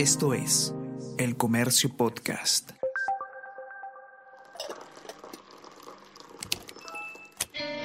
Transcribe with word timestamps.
Esto 0.00 0.32
es 0.32 0.74
El 1.18 1.36
Comercio 1.36 1.94
Podcast. 1.94 2.70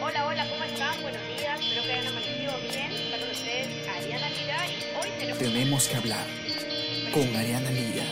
Hola, 0.01 0.25
hola, 0.25 0.49
¿cómo 0.49 0.63
están? 0.63 1.01
Buenos 1.01 1.21
días, 1.27 1.59
espero 1.59 1.83
que 1.83 1.91
hayan 1.91 2.07
amanecido 2.07 2.53
bien. 2.71 2.91
Está 2.93 3.19
con 3.19 3.29
ustedes 3.31 3.89
Ariana 3.89 4.29
Lira 4.29 4.65
y 4.65 4.95
hoy 4.97 5.19
tenemos... 5.19 5.39
Tenemos 5.39 5.87
que 5.89 5.95
hablar 5.97 6.25
con 7.13 7.35
Ariana 7.35 7.71
Lira. 7.71 8.05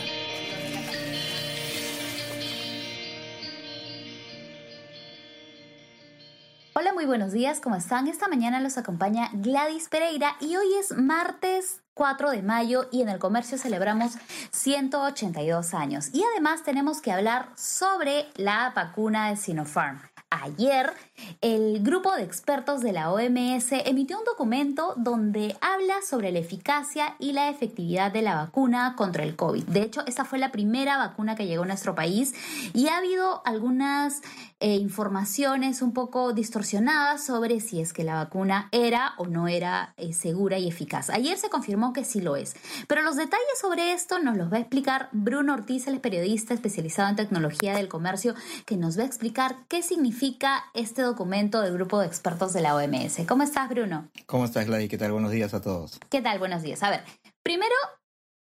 Hola, 6.74 6.92
muy 6.92 7.06
buenos 7.06 7.32
días, 7.32 7.58
¿cómo 7.60 7.76
están? 7.76 8.06
Esta 8.08 8.28
mañana 8.28 8.60
los 8.60 8.76
acompaña 8.76 9.30
Gladys 9.32 9.88
Pereira 9.88 10.36
y 10.40 10.56
hoy 10.56 10.74
es 10.78 10.92
martes 10.94 11.83
4 11.94 12.30
de 12.32 12.42
mayo 12.42 12.88
y 12.90 13.02
en 13.02 13.08
el 13.08 13.18
comercio 13.18 13.56
celebramos 13.56 14.12
182 14.50 15.74
años. 15.74 16.10
Y 16.12 16.22
además 16.32 16.62
tenemos 16.64 17.00
que 17.00 17.12
hablar 17.12 17.48
sobre 17.56 18.26
la 18.34 18.72
vacuna 18.74 19.30
de 19.30 19.36
Sinopharm. 19.36 20.00
Ayer, 20.30 20.92
el 21.40 21.82
grupo 21.82 22.14
de 22.14 22.22
expertos 22.22 22.80
de 22.80 22.92
la 22.92 23.12
OMS 23.12 23.72
emitió 23.84 24.18
un 24.18 24.24
documento 24.24 24.94
donde 24.96 25.56
habla 25.60 26.02
sobre 26.02 26.32
la 26.32 26.38
eficacia 26.38 27.16
y 27.18 27.32
la 27.32 27.50
efectividad 27.50 28.12
de 28.12 28.22
la 28.22 28.34
vacuna 28.34 28.94
contra 28.96 29.24
el 29.24 29.36
COVID. 29.36 29.64
De 29.64 29.82
hecho, 29.82 30.02
esta 30.06 30.24
fue 30.24 30.38
la 30.38 30.52
primera 30.52 30.96
vacuna 30.96 31.36
que 31.36 31.46
llegó 31.46 31.64
a 31.64 31.66
nuestro 31.66 31.94
país 31.94 32.34
y 32.72 32.88
ha 32.88 32.98
habido 32.98 33.42
algunas 33.44 34.22
eh, 34.60 34.76
informaciones 34.76 35.82
un 35.82 35.92
poco 35.92 36.32
distorsionadas 36.32 37.24
sobre 37.24 37.60
si 37.60 37.80
es 37.80 37.92
que 37.92 38.04
la 38.04 38.14
vacuna 38.14 38.68
era 38.72 39.12
o 39.18 39.26
no 39.26 39.46
era 39.46 39.94
eh, 39.96 40.12
segura 40.12 40.58
y 40.58 40.68
eficaz. 40.68 41.10
Ayer 41.10 41.36
se 41.36 41.50
confirmó 41.50 41.92
que 41.92 42.04
sí 42.04 42.20
lo 42.20 42.36
es, 42.36 42.56
pero 42.88 43.02
los 43.02 43.16
detalles 43.16 43.58
sobre 43.60 43.92
esto 43.92 44.18
nos 44.18 44.36
los 44.36 44.52
va 44.52 44.56
a 44.56 44.60
explicar 44.60 45.08
Bruno 45.12 45.54
Ortiz, 45.54 45.86
el 45.86 46.00
periodista 46.00 46.54
especializado 46.54 47.10
en 47.10 47.16
tecnología 47.16 47.74
del 47.76 47.88
comercio, 47.88 48.34
que 48.64 48.76
nos 48.76 48.98
va 48.98 49.02
a 49.02 49.06
explicar 49.06 49.56
qué 49.68 49.82
significa 49.82 50.64
este 50.72 51.03
documento 51.04 51.60
del 51.60 51.74
grupo 51.74 52.00
de 52.00 52.06
expertos 52.06 52.52
de 52.52 52.60
la 52.60 52.74
OMS. 52.74 53.26
¿Cómo 53.28 53.42
estás, 53.42 53.68
Bruno? 53.68 54.08
¿Cómo 54.26 54.44
estás, 54.44 54.66
Gladys? 54.66 54.88
¿Qué 54.88 54.98
tal? 54.98 55.12
Buenos 55.12 55.30
días 55.30 55.54
a 55.54 55.60
todos. 55.60 55.98
¿Qué 56.10 56.22
tal? 56.22 56.38
Buenos 56.38 56.62
días. 56.62 56.82
A 56.82 56.90
ver, 56.90 57.04
primero 57.42 57.74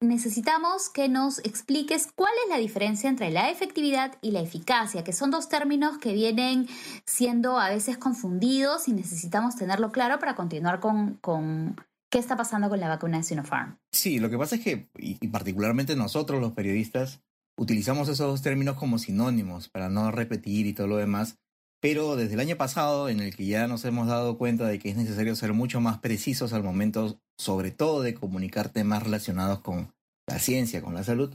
necesitamos 0.00 0.88
que 0.88 1.08
nos 1.08 1.38
expliques 1.40 2.08
cuál 2.14 2.32
es 2.44 2.50
la 2.50 2.58
diferencia 2.58 3.08
entre 3.08 3.30
la 3.30 3.50
efectividad 3.50 4.16
y 4.22 4.30
la 4.30 4.40
eficacia, 4.40 5.04
que 5.04 5.12
son 5.12 5.30
dos 5.30 5.48
términos 5.48 5.98
que 5.98 6.12
vienen 6.12 6.68
siendo 7.06 7.58
a 7.58 7.70
veces 7.70 7.98
confundidos 7.98 8.88
y 8.88 8.92
necesitamos 8.92 9.56
tenerlo 9.56 9.92
claro 9.92 10.18
para 10.18 10.34
continuar 10.34 10.80
con, 10.80 11.14
con 11.14 11.76
qué 12.10 12.18
está 12.18 12.36
pasando 12.36 12.68
con 12.68 12.80
la 12.80 12.88
vacuna 12.88 13.18
de 13.18 13.24
Sinopharm. 13.24 13.78
Sí, 13.92 14.18
lo 14.18 14.30
que 14.30 14.38
pasa 14.38 14.56
es 14.56 14.62
que, 14.62 14.88
y 14.98 15.28
particularmente 15.28 15.96
nosotros 15.96 16.40
los 16.40 16.52
periodistas, 16.52 17.20
utilizamos 17.56 18.08
esos 18.08 18.26
dos 18.26 18.42
términos 18.42 18.76
como 18.76 18.98
sinónimos 18.98 19.68
para 19.68 19.88
no 19.88 20.10
repetir 20.10 20.66
y 20.66 20.72
todo 20.72 20.86
lo 20.86 20.96
demás, 20.96 21.38
pero 21.84 22.16
desde 22.16 22.32
el 22.32 22.40
año 22.40 22.56
pasado, 22.56 23.10
en 23.10 23.20
el 23.20 23.36
que 23.36 23.44
ya 23.44 23.66
nos 23.66 23.84
hemos 23.84 24.06
dado 24.06 24.38
cuenta 24.38 24.66
de 24.66 24.78
que 24.78 24.88
es 24.88 24.96
necesario 24.96 25.36
ser 25.36 25.52
mucho 25.52 25.82
más 25.82 25.98
precisos 25.98 26.54
al 26.54 26.62
momento, 26.62 27.20
sobre 27.36 27.72
todo 27.72 28.00
de 28.00 28.14
comunicar 28.14 28.70
temas 28.70 29.02
relacionados 29.02 29.60
con 29.60 29.92
la 30.26 30.38
ciencia, 30.38 30.80
con 30.80 30.94
la 30.94 31.04
salud, 31.04 31.34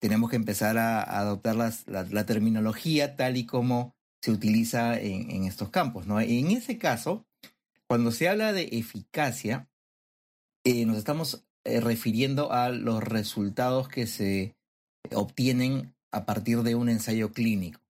tenemos 0.00 0.30
que 0.30 0.36
empezar 0.36 0.78
a, 0.78 1.02
adoptar 1.02 1.56
la, 1.56 2.24
terminología 2.24 3.14
tal 3.14 3.36
y 3.36 3.44
como 3.44 3.94
se 4.22 4.30
utiliza 4.30 4.98
en, 4.98 5.44
estos 5.44 5.68
campos. 5.68 6.06
¿no? 6.06 6.18
En 6.18 6.50
ese 6.50 6.78
caso, 6.78 7.26
cuando 7.86 8.10
se 8.10 8.30
habla 8.30 8.54
de 8.54 8.70
eficacia, 8.72 9.68
eh, 10.64 10.86
nos 10.86 10.96
estamos 10.96 11.44
eh, 11.64 11.80
refiriendo 11.80 12.52
a 12.52 12.70
los 12.70 13.04
resultados 13.04 13.88
que 13.88 14.06
se 14.06 14.56
obtienen 15.12 15.94
a 16.10 16.24
partir 16.24 16.62
de 16.62 16.74
un 16.74 16.88
ensayo 16.88 17.32
clínico. 17.34 17.83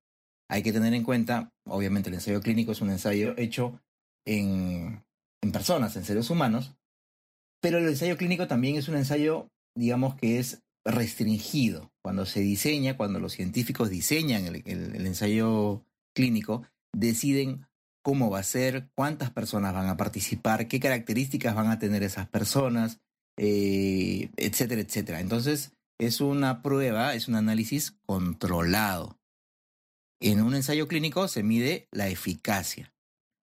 Hay 0.55 0.62
que 0.62 0.72
tener 0.72 0.94
en 0.94 1.02
cuenta, 1.02 1.50
obviamente 1.66 2.10
el 2.10 2.14
ensayo 2.14 2.41
clínico 2.41 2.70
es 2.70 2.81
un 2.81 2.91
ensayo 2.91 3.34
hecho 3.37 3.81
en, 4.25 5.03
personas, 5.53 5.97
en 5.97 6.04
seres 6.04 6.31
humanos, 6.31 6.76
pero 7.60 7.78
el 7.78 7.88
ensayo 7.88 8.16
clínico 8.16 8.47
también 8.47 8.76
es 8.76 8.87
un 8.87 8.94
ensayo, 8.94 9.48
digamos, 9.75 10.15
que 10.15 10.38
es 10.38 10.62
restringido. 10.84 11.91
Cuando 12.04 12.25
se 12.25 12.38
diseña, 12.38 12.97
cuando 12.97 13.19
los 13.19 13.32
científicos 13.32 13.91
diseñan 13.91 14.47
el, 14.47 14.62
el, 14.65 15.04
ensayo 15.04 15.84
clínico, 16.15 16.62
deciden 16.97 17.66
cómo 18.04 18.31
va 18.31 18.38
a 18.38 18.44
ser, 18.44 18.91
cuántas 18.94 19.32
personas 19.32 19.75
van 19.75 19.88
a 19.88 19.97
participar, 19.97 20.69
qué 20.69 20.78
características 20.78 21.56
van 21.56 21.66
a 21.66 21.81
tener 21.81 22.04
esas 22.04 22.28
personas, 22.28 23.00
eh, 23.36 24.31
etcétera, 24.36 24.82
etcétera. 24.82 25.19
Entonces, 25.19 25.72
es 25.98 26.21
una 26.21 26.62
prueba, 26.62 27.16
es 27.16 27.26
un 27.26 27.34
análisis 27.34 27.97
controlado. 28.06 29.19
En 30.24 30.40
un 30.40 30.54
ensayo 30.54 30.88
clínico 30.88 31.28
se 31.28 31.42
mide 31.42 31.86
la 31.92 32.08
eficacia. 32.08 32.94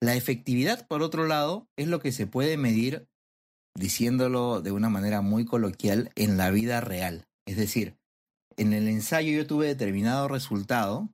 La 0.00 0.14
efectividad, 0.14 0.88
por 0.88 1.02
otro 1.02 1.26
lado, 1.26 1.68
es 1.76 1.88
lo 1.88 2.00
que 2.00 2.10
se 2.10 2.26
puede 2.26 2.56
medir, 2.56 3.06
diciéndolo 3.76 4.62
de 4.62 4.72
una 4.72 4.88
manera 4.88 5.20
muy 5.20 5.44
coloquial, 5.44 6.10
en 6.14 6.38
la 6.38 6.50
vida 6.50 6.80
real. 6.80 7.26
Es 7.46 7.58
decir, 7.58 7.98
en 8.56 8.72
el 8.72 8.88
ensayo 8.88 9.30
yo 9.30 9.46
tuve 9.46 9.66
determinado 9.66 10.26
resultado, 10.26 11.10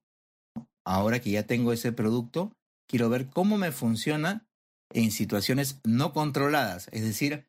ahora 0.87 1.19
que 1.19 1.32
ya 1.32 1.49
tengo 1.49 1.72
ese 1.72 1.91
producto, 1.91 2.53
quiero 2.88 3.09
ver 3.09 3.28
cómo 3.28 3.59
me 3.59 3.72
funciona 3.72 4.47
en 4.93 5.10
situaciones 5.10 5.81
no 5.83 6.12
controladas, 6.12 6.88
es 6.93 7.03
decir, 7.03 7.48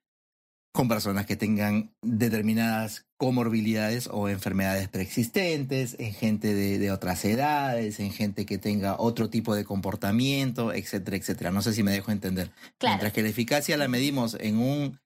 con 0.77 0.87
personas 0.87 1.25
que 1.25 1.35
tengan 1.35 1.89
determinadas 2.03 3.07
comorbilidades 3.17 4.07
o 4.11 4.29
enfermedades 4.29 4.87
preexistentes, 4.89 5.95
en 5.97 6.13
gente 6.13 6.53
de, 6.53 6.91
otras 6.91 7.25
edades, 7.25 7.99
en 7.99 8.11
gente 8.11 8.45
que 8.45 8.59
tenga 8.59 8.95
otro 8.99 9.27
tipo 9.27 9.55
de 9.55 9.65
comportamiento, 9.65 10.71
etcétera, 10.71 11.17
etcétera. 11.17 11.51
No 11.51 11.63
sé 11.63 11.73
si 11.73 11.81
me 11.81 11.89
dejo 11.89 12.11
entender. 12.11 12.51
Mientras 12.79 13.11
que 13.11 13.23
la 13.23 13.29
eficacia 13.29 13.75
la 13.75 13.87
medimos 13.87 14.37
en 14.39 14.59
un, 14.59 14.99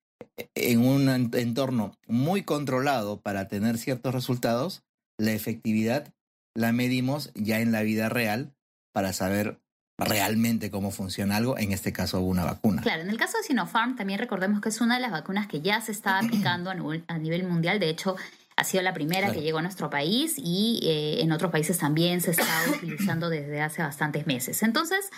en 0.55 0.85
un 0.85 1.07
entorno 1.33 1.97
muy 2.05 2.43
controlado 2.43 3.21
para 3.21 3.47
tener 3.47 3.77
ciertos 3.77 4.13
resultados, 4.13 4.83
la 5.17 5.31
efectividad 5.31 6.13
la 6.53 6.73
medimos 6.73 7.31
ya 7.33 7.61
en 7.61 7.71
la 7.71 7.81
vida 7.81 8.09
real 8.09 8.53
para 8.91 9.13
saber 9.13 9.61
realmente 10.05 10.71
cómo 10.71 10.91
funciona 10.91 11.37
algo, 11.37 11.57
en 11.57 11.71
este 11.71 11.93
caso 11.93 12.21
una 12.21 12.45
vacuna. 12.45 12.81
Claro, 12.81 13.01
en 13.03 13.09
el 13.09 13.17
caso 13.17 13.37
de 13.37 13.43
Sinopharm 13.43 13.95
también 13.95 14.19
recordemos 14.19 14.61
que 14.61 14.69
es 14.69 14.81
una 14.81 14.95
de 14.95 15.01
las 15.01 15.11
vacunas 15.11 15.47
que 15.47 15.61
ya 15.61 15.81
se 15.81 15.91
está 15.91 16.19
aplicando 16.19 16.69
a 16.69 17.17
nivel, 17.17 17.43
mundial, 17.43 17.79
de 17.79 17.89
hecho 17.89 18.15
ha 18.57 18.63
sido 18.63 18.83
la 18.83 18.93
primera 18.93 19.31
que 19.31 19.41
llegó 19.41 19.59
a 19.59 19.61
nuestro 19.61 19.89
país 19.89 20.35
y 20.37 20.79
eh, 20.83 21.21
en 21.21 21.31
otros 21.31 21.51
países 21.51 21.77
también 21.77 22.21
se 22.21 22.31
está 22.31 22.45
utilizando 22.75 23.29
desde 23.29 23.61
hace 23.61 23.81
bastantes 23.81 24.27
meses. 24.27 24.61
Entonces, 24.63 25.09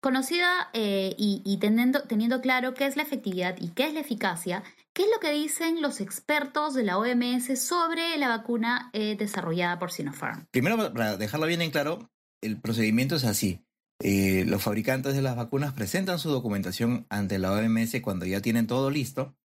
conocida 0.00 0.70
eh, 0.72 1.14
y, 1.18 1.58
teniendo, 1.60 2.02
teniendo 2.02 2.40
claro 2.40 2.74
qué 2.74 2.86
es 2.86 2.96
la 2.96 3.02
efectividad 3.02 3.56
y 3.58 3.68
qué 3.70 3.86
es 3.86 3.94
la 3.94 4.00
eficacia, 4.00 4.62
¿qué 4.92 5.02
es 5.02 5.08
lo 5.12 5.20
que 5.20 5.30
dicen 5.30 5.82
los 5.82 6.00
expertos 6.00 6.74
de 6.74 6.84
la 6.84 6.98
OMS 6.98 7.58
sobre 7.58 8.16
la 8.18 8.28
vacuna 8.28 8.90
eh, 8.92 9.16
desarrollada 9.18 9.78
por 9.78 9.92
Sinopharm? 9.92 10.46
Primero, 10.50 10.92
para 10.92 11.16
dejarlo 11.16 11.46
bien 11.46 11.62
en 11.62 11.70
claro, 11.70 12.10
el 12.40 12.60
procedimiento 12.60 13.16
es 13.16 13.24
así. 13.24 13.62
Eh, 14.02 14.44
los 14.46 14.62
fabricantes 14.62 15.14
de 15.14 15.20
las 15.20 15.36
vacunas 15.36 15.74
presentan 15.74 16.18
su 16.18 16.30
documentación 16.30 17.06
ante 17.10 17.38
la 17.38 17.52
OMS 17.52 18.00
cuando 18.00 18.24
ya 18.24 18.40
tienen 18.40 18.66
todo 18.66 18.90
listo. 18.90 19.36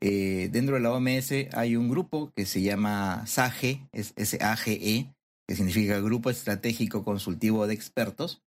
Eh, 0.00 0.48
dentro 0.52 0.76
de 0.76 0.80
la 0.80 0.92
OMS 0.92 1.32
hay 1.52 1.76
un 1.76 1.88
grupo 1.88 2.32
que 2.34 2.46
se 2.46 2.62
llama 2.62 3.26
SAGE, 3.26 3.88
SAGE, 3.92 5.12
que 5.48 5.56
significa 5.56 6.00
Grupo 6.00 6.30
Estratégico 6.30 7.04
Consultivo 7.04 7.66
de 7.66 7.74
Expertos, 7.74 8.42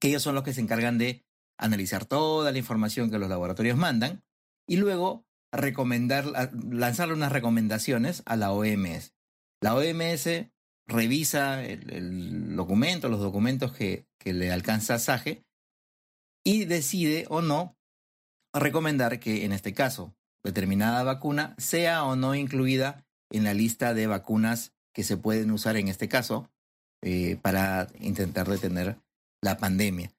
que 0.00 0.08
ellos 0.08 0.22
son 0.22 0.34
los 0.34 0.44
que 0.44 0.54
se 0.54 0.60
encargan 0.62 0.98
de 0.98 1.24
analizar 1.58 2.06
toda 2.06 2.50
la 2.50 2.58
información 2.58 3.10
que 3.10 3.18
los 3.18 3.28
laboratorios 3.28 3.76
mandan 3.76 4.24
y 4.66 4.76
luego 4.76 5.24
recomendar, 5.52 6.26
lanzarle 6.70 7.14
unas 7.14 7.32
recomendaciones 7.32 8.22
a 8.26 8.36
la 8.36 8.52
OMS. 8.52 9.14
La 9.60 9.74
OMS 9.74 10.26
revisa 10.86 11.64
el, 11.64 12.56
documento, 12.56 13.08
los 13.08 13.20
documentos 13.20 13.72
que, 13.72 14.06
le 14.24 14.50
alcanza 14.50 14.98
SAGE 14.98 15.44
y 16.44 16.64
decide 16.64 17.26
o 17.28 17.42
no 17.42 17.76
recomendar 18.54 19.20
que 19.20 19.44
en 19.44 19.52
este 19.52 19.74
caso 19.74 20.14
determinada 20.42 21.02
vacuna 21.02 21.54
sea 21.58 22.04
o 22.04 22.16
no 22.16 22.34
incluida 22.34 23.04
en 23.30 23.44
la 23.44 23.52
lista 23.52 23.92
de 23.92 24.06
vacunas 24.06 24.72
que 24.94 25.04
se 25.04 25.18
pueden 25.18 25.50
usar 25.50 25.76
en 25.76 25.88
este 25.88 26.08
caso 26.08 26.50
eh, 27.02 27.36
para 27.42 27.88
intentar 28.00 28.48
detener 28.48 28.96
la 29.42 29.58
pandemia. 29.58 30.10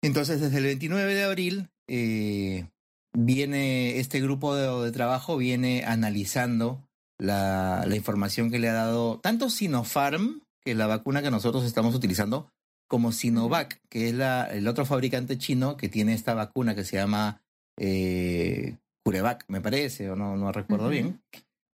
Entonces, 0.00 0.40
desde 0.40 0.58
el 0.58 0.64
29 0.64 1.14
de 1.14 1.24
abril, 1.24 1.70
eh, 1.88 2.68
viene 3.12 3.98
este 3.98 4.20
grupo 4.20 4.54
de, 4.54 4.92
trabajo, 4.92 5.36
viene 5.36 5.84
analizando 5.84 6.86
la, 7.18 7.84
información 7.94 8.50
que 8.50 8.58
le 8.58 8.68
ha 8.68 8.74
dado 8.74 9.20
tanto 9.20 9.50
Sinopharm, 9.50 10.42
que 10.62 10.72
es 10.72 10.76
la 10.76 10.86
vacuna 10.86 11.22
que 11.22 11.30
nosotros 11.30 11.64
estamos 11.64 11.94
utilizando, 11.94 12.50
como 12.88 13.12
Sinovac, 13.12 13.80
que 13.88 14.08
es 14.08 14.14
la, 14.14 14.44
el 14.44 14.68
otro 14.68 14.84
fabricante 14.86 15.38
chino 15.38 15.76
que 15.76 15.88
tiene 15.88 16.14
esta 16.14 16.34
vacuna 16.34 16.74
que 16.74 16.84
se 16.84 16.96
llama 16.96 17.42
eh, 17.78 18.76
CureVac, 19.04 19.44
me 19.48 19.60
parece, 19.60 20.10
o 20.10 20.16
no, 20.16 20.36
no 20.36 20.52
recuerdo 20.52 20.88
bien. 20.88 21.22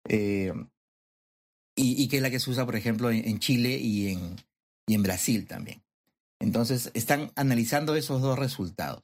Eh, 0.08 0.52
y, 1.76 2.02
y, 2.02 2.08
que 2.08 2.17
es 2.17 2.23
la 2.23 2.31
que 2.31 2.41
se 2.41 2.50
usa, 2.50 2.67
por 2.67 2.76
ejemplo, 2.76 3.11
en, 3.11 3.26
en 3.26 3.38
Chile 3.38 3.79
y 3.79 4.12
en, 4.12 4.37
y 4.87 4.94
en 4.94 5.02
Brasil 5.02 5.46
también. 5.46 5.82
Entonces, 6.41 6.91
están 6.94 7.32
analizando 7.37 7.94
esos 7.96 8.20
dos 8.20 8.38
resultados. 8.38 9.02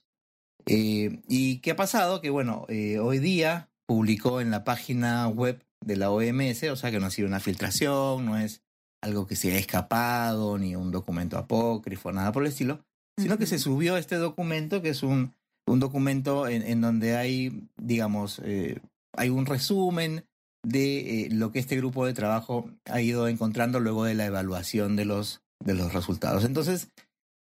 Eh, 0.67 1.21
¿Y 1.29 1.59
qué 1.59 1.73
ha 1.73 1.77
pasado? 1.77 2.21
Que 2.21 2.31
bueno, 2.31 2.65
eh, 2.69 2.99
hoy 2.99 3.19
día 3.19 3.71
publicó 3.87 4.41
en 4.41 4.51
la 4.51 4.65
página 4.65 5.29
web 5.29 5.63
de 5.85 5.97
la 5.97 6.11
OMS, 6.11 6.65
o 6.65 6.77
sea 6.77 6.91
que 6.91 7.01
no 7.01 7.07
ha 7.07 7.11
sido 7.11 7.29
una 7.29 7.41
filtración, 7.41 8.27
no 8.27 8.39
es 8.39 8.63
algo 9.03 9.27
que 9.27 9.37
se 9.37 9.53
ha 9.53 9.59
escapado, 9.59 10.59
ni 10.59 10.77
un 10.77 10.91
documento 10.91 11.37
apócrifo, 11.39 12.13
nada 12.13 12.33
por 12.33 12.43
el 12.43 12.49
estilo, 12.49 12.85
sino 13.19 13.39
que 13.39 13.47
se 13.47 13.59
subió 13.59 13.97
este 13.97 14.17
documento, 14.17 14.83
que 14.83 14.91
es 14.91 15.03
un, 15.03 15.35
un 15.67 15.81
documento 15.81 16.49
en, 16.49 16.63
en, 16.63 16.81
donde 16.81 17.17
hay, 17.17 17.69
digamos, 17.77 18.41
eh, 18.45 18.81
hay 19.17 19.29
un 19.29 19.47
resumen 19.47 20.25
de 20.65 21.25
eh, 21.25 21.29
lo 21.31 21.53
que 21.53 21.59
este 21.59 21.77
grupo 21.77 22.07
de 22.07 22.15
trabajo 22.15 22.71
ha 22.87 23.01
ido 23.01 23.29
encontrando 23.29 23.81
luego 23.81 24.05
de 24.05 24.15
la 24.15 24.27
evaluación 24.27 24.97
de 24.97 25.05
los, 25.05 25.43
de 25.63 25.75
los 25.75 25.93
resultados. 25.93 26.45
Entonces, 26.45 26.89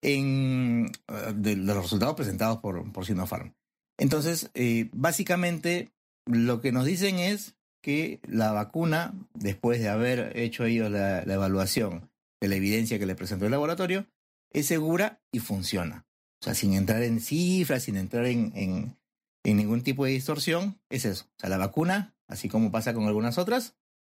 en, 0.02 0.92
eh, 1.08 1.34
de 1.36 1.56
los 1.56 1.78
resultados 1.78 2.16
presentados 2.16 2.58
por, 2.58 2.92
por 2.92 3.06
Sinopharm. 3.06 3.54
Entonces, 3.98 4.50
eh, 4.54 4.90
básicamente, 4.94 5.92
lo 6.26 6.62
que 6.62 6.72
nos 6.72 6.86
dicen 6.86 7.20
es 7.20 7.56
que 7.82 8.20
la 8.28 8.52
vacuna, 8.52 9.14
después 9.34 9.80
de 9.80 9.90
haber 9.90 10.38
hecho 10.38 10.66
ellos 10.66 10.90
la, 10.92 11.26
la, 11.26 11.34
evaluación 11.34 12.10
de 12.40 12.48
la 12.48 12.56
evidencia 12.56 13.00
que 13.00 13.06
le 13.06 13.16
presentó 13.16 13.46
el 13.46 13.52
laboratorio, 13.52 14.08
es 14.52 14.68
segura 14.68 15.22
y 15.32 15.40
funciona. 15.40 16.06
O 16.42 16.46
sea, 16.46 16.56
sin 16.56 16.74
entrar 16.74 17.04
en 17.04 17.20
cifras, 17.20 17.84
sin 17.84 17.98
entrar 17.98 18.26
en, 18.26 18.52
en, 18.56 18.98
en 19.44 19.58
ningún 19.58 19.82
tipo 19.82 20.06
de 20.06 20.12
distorsión, 20.12 20.80
es 20.90 21.06
eso. 21.06 21.26
O 21.26 21.40
sea, 21.40 21.50
la 21.50 21.58
vacuna, 21.58 22.16
así 22.28 22.50
como 22.50 22.72
pasa 22.72 22.94
con 22.94 23.06
algunas 23.06 23.38
otras, 23.38 23.76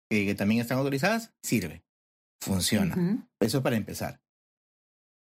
que, 0.09 0.27
que 0.27 0.35
también 0.35 0.61
están 0.61 0.79
autorizadas, 0.79 1.33
sirve, 1.43 1.83
funciona. 2.41 2.95
Uh 2.97 2.99
-huh. 2.99 3.29
Eso 3.41 3.59
es 3.59 3.65
para 3.65 3.77
empezar. 3.77 4.21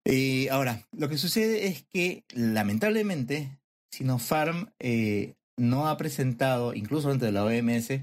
Eh, 0.04 0.48
ahora, 0.50 0.88
lo 0.92 1.08
que 1.08 1.18
sucede 1.18 1.66
es 1.66 1.84
que 1.84 2.24
lamentablemente 2.34 3.60
Sinopharm 3.92 4.72
eh, 4.80 5.34
no 5.56 5.88
ha 5.88 5.96
presentado, 5.96 6.74
incluso 6.74 7.10
dentro 7.10 7.26
de 7.26 7.32
la 7.32 7.44
OMS, 7.44 8.00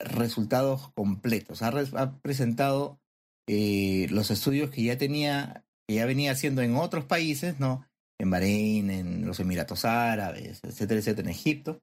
resultados 0.00 0.90
completos. 0.92 1.62
Ha, 1.62 2.20
presentado 2.20 3.00
eh, 3.46 4.06
los 4.10 4.30
estudios 4.30 4.70
que 4.70 4.82
ya 4.82 4.98
tenía, 4.98 5.64
que 5.86 5.94
ya 5.96 6.06
venía 6.06 6.32
haciendo 6.32 6.62
en 6.62 6.76
otros 6.76 7.04
países, 7.04 7.60
¿no? 7.60 7.86
En 8.18 8.30
Bahrein, 8.30 8.90
en 8.90 9.26
los 9.26 9.40
Emiratos 9.40 9.84
Árabes, 9.84 10.60
etcétera, 10.62 11.00
etcétera, 11.00 11.28
en 11.28 11.34
Egipto. 11.34 11.82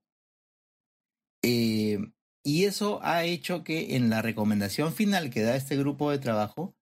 Eh, 1.44 2.00
y 2.44 2.66
eso 2.66 3.00
ha 3.04 3.24
hecho 3.26 3.64
que 3.64 3.96
en 3.96 4.10
la 4.10 4.22
recomendación 4.22 4.94
final 4.94 5.30
que 5.30 5.42
da 5.42 5.56
este 5.56 5.76
grupo 5.76 6.12
de 6.12 6.20
trabajo 6.20 6.76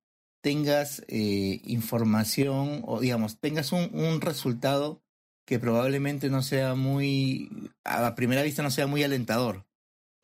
tengas 0.44 1.04
eh, 1.08 1.60
información 1.64 2.84
o 2.86 3.00
digamos, 3.00 3.40
tengas 3.40 3.72
un, 3.72 4.22
resultado 4.22 5.02
que 5.44 5.58
probablemente 5.58 6.30
no 6.30 6.44
sea 6.44 6.76
muy, 6.76 7.50
a 7.84 8.14
primera 8.14 8.44
vista 8.44 8.62
no 8.62 8.70
sea 8.70 8.86
muy 8.86 9.02
alentador. 9.02 9.66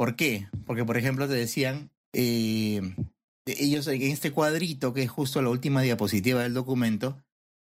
¿Por 0.02 0.16
qué? 0.16 0.48
Porque, 0.66 0.84
por 0.84 0.98
ejemplo, 0.98 1.28
te 1.28 1.36
decían, 1.36 1.92
eh, 2.12 2.82
ellos 3.46 3.86
en 3.86 4.02
este 4.02 4.32
cuadrito, 4.32 4.96
que 4.96 5.04
es 5.04 5.12
justo 5.12 5.44
la 5.44 5.52
última 5.52 5.84
diapositiva 5.84 6.42
del 6.42 6.56
documento, 6.56 7.24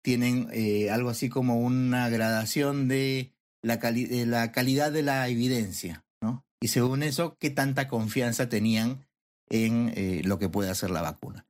tienen 0.05 0.47
eh, 0.53 0.91
algo 0.91 1.09
así 1.09 1.31
como 1.31 1.59
una 1.59 2.11
gradación 2.11 2.87
de 2.87 3.33
la, 3.63 3.79
calidad 3.79 4.93
de 4.93 5.03
la 5.03 5.27
evidencia, 5.31 6.05
¿no? 6.21 6.45
Y 6.61 6.69
según 6.69 7.03
eso, 7.03 7.39
qué 7.41 7.49
tanta 7.49 7.89
confianza 7.89 8.51
tenían 8.51 9.07
en 9.49 9.95
eh, 9.97 10.21
lo 10.23 10.39
que 10.39 10.51
puede 10.51 10.69
hacer 10.69 10.91
la 10.91 11.01
vacuna. 11.01 11.47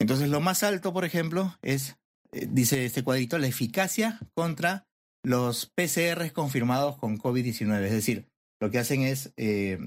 Entonces, 0.00 0.30
lo 0.30 0.40
más 0.40 0.62
alto, 0.62 0.94
por 0.94 1.04
ejemplo, 1.04 1.58
es, 1.60 1.98
dice 2.32 2.86
este 2.86 3.04
cuadrito, 3.04 3.36
la 3.36 3.48
eficacia 3.48 4.18
contra 4.32 4.86
los 5.22 5.66
PCRs 5.66 6.32
confirmados 6.32 6.96
con 6.96 7.18
COVID-19. 7.18 7.82
Es 7.82 7.92
decir, 7.92 8.30
lo 8.60 8.70
que 8.70 8.78
hacen 8.78 9.02
es 9.02 9.32
eh, 9.36 9.78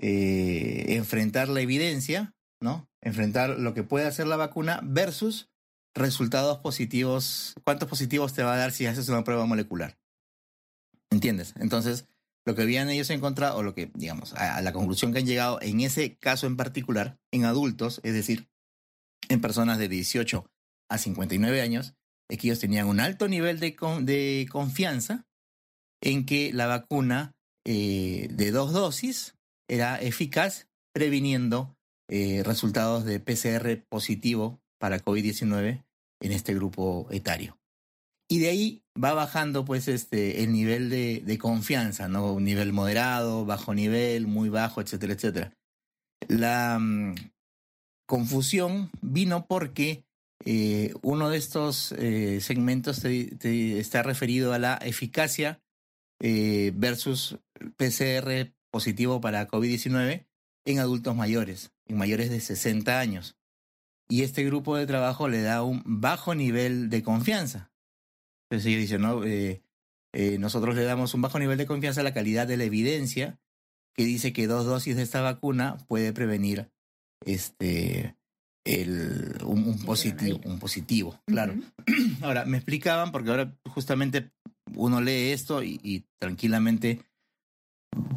eh, 0.00 0.86
enfrentar 0.88 1.48
la 1.48 1.60
evidencia, 1.60 2.34
¿no? 2.60 2.88
Enfrentar 3.00 3.58
lo 3.58 3.74
que 3.74 3.82
puede 3.82 4.06
hacer 4.06 4.26
la 4.26 4.36
vacuna 4.36 4.80
versus 4.82 5.50
resultados 5.94 6.58
positivos. 6.58 7.54
¿Cuántos 7.64 7.88
positivos 7.88 8.32
te 8.32 8.42
va 8.42 8.54
a 8.54 8.58
dar 8.58 8.72
si 8.72 8.86
haces 8.86 9.08
una 9.08 9.24
prueba 9.24 9.46
molecular? 9.46 9.96
¿Entiendes? 11.10 11.54
Entonces, 11.58 12.08
lo 12.44 12.54
que 12.54 12.62
habían 12.62 12.90
ellos 12.90 13.10
encontrado, 13.10 13.58
o 13.58 13.62
lo 13.62 13.74
que, 13.74 13.90
digamos, 13.94 14.34
a, 14.34 14.60
la 14.60 14.72
conclusión 14.72 15.12
que 15.12 15.20
han 15.20 15.26
llegado 15.26 15.60
en 15.62 15.80
ese 15.80 16.16
caso 16.16 16.46
en 16.46 16.56
particular, 16.56 17.18
en 17.32 17.44
adultos, 17.44 18.00
es 18.02 18.14
decir, 18.14 18.48
en 19.28 19.40
personas 19.40 19.78
de 19.78 19.88
18 19.88 20.44
a 20.90 20.98
59 20.98 21.62
años, 21.62 21.94
es 22.28 22.38
que 22.38 22.48
ellos 22.48 22.58
tenían 22.58 22.86
un 22.86 23.00
alto 23.00 23.28
nivel 23.28 23.60
de, 23.60 23.76
con, 23.76 24.04
de 24.04 24.46
confianza 24.50 25.26
en 26.02 26.26
que 26.26 26.52
la 26.52 26.66
vacuna 26.66 27.33
eh, 27.66 28.28
de 28.30 28.50
dos 28.50 28.72
dosis 28.72 29.34
era 29.68 30.00
eficaz 30.00 30.68
previniendo 30.92 31.76
eh, 32.10 32.42
resultados 32.44 33.04
de 33.04 33.20
PCR 33.20 33.82
positivo 33.88 34.60
para 34.78 35.02
COVID-19 35.02 35.82
en 36.20 36.32
este 36.32 36.54
grupo 36.54 37.08
etario. 37.10 37.58
Y 38.28 38.38
de 38.38 38.48
ahí 38.48 38.82
va 39.02 39.14
bajando 39.14 39.64
pues 39.64 39.88
este, 39.88 40.42
el 40.42 40.52
nivel 40.52 40.90
de, 40.90 41.38
confianza, 41.38 42.08
¿no? 42.08 42.34
Un 42.34 42.44
nivel 42.44 42.72
moderado, 42.72 43.44
bajo 43.44 43.74
nivel, 43.74 44.26
muy 44.26 44.48
bajo, 44.50 44.80
etcétera, 44.80 45.14
etcétera. 45.14 45.52
La, 46.28 46.78
mm, 46.78 47.14
confusión 48.06 48.90
vino 49.00 49.46
porque 49.46 50.04
eh, 50.44 50.92
uno 51.02 51.30
de 51.30 51.38
estos 51.38 51.94
segmentos 52.40 53.02
está 53.04 54.02
referido 54.02 54.52
a 54.52 54.58
la 54.58 54.76
eficacia 54.76 55.63
eh, 56.26 56.72
versus 56.74 57.38
PCR 57.76 58.50
positivo 58.70 59.20
para 59.20 59.46
COVID-19 59.46 60.26
en 60.64 60.78
adultos 60.78 61.14
mayores, 61.14 61.74
en 61.84 61.98
mayores 61.98 62.30
de 62.30 62.40
60 62.40 62.98
años. 62.98 63.36
Y 64.08 64.22
este 64.22 64.42
grupo 64.42 64.74
de 64.74 64.86
trabajo 64.86 65.28
le 65.28 65.42
da 65.42 65.62
un 65.62 65.82
bajo 65.84 66.34
nivel 66.34 66.88
de 66.88 67.02
confianza. 67.02 67.72
Entonces 68.48 68.68
ellos 68.68 68.80
dicen, 68.80 69.02
¿no? 69.02 69.22
Eh, 69.24 69.62
eh, 70.14 70.38
nosotros 70.38 70.74
le 70.74 70.84
damos 70.84 71.12
un 71.12 71.20
bajo 71.20 71.38
nivel 71.38 71.58
de 71.58 71.66
confianza 71.66 72.00
a 72.00 72.04
la 72.04 72.14
calidad 72.14 72.46
de 72.46 72.56
la 72.56 72.64
evidencia 72.64 73.38
que 73.94 74.04
dice 74.04 74.32
que 74.32 74.46
dos 74.46 74.64
dosis 74.64 74.96
de 74.96 75.02
esta 75.02 75.20
vacuna 75.20 75.76
puede 75.88 76.14
prevenir 76.14 76.70
este, 77.26 78.16
el, 78.64 79.42
un, 79.44 79.64
un, 79.68 79.78
positivo, 79.84 80.40
un 80.46 80.58
positivo, 80.58 81.20
claro. 81.26 81.52
Uh 81.52 81.82
-huh. 81.84 82.22
Ahora, 82.22 82.46
me 82.46 82.56
explicaban, 82.56 83.12
porque 83.12 83.28
ahora 83.28 83.58
justamente 83.66 84.30
uno 84.74 85.00
lee 85.00 85.32
esto 85.32 85.62
y, 85.62 85.80
y, 85.82 86.04
tranquilamente 86.18 87.00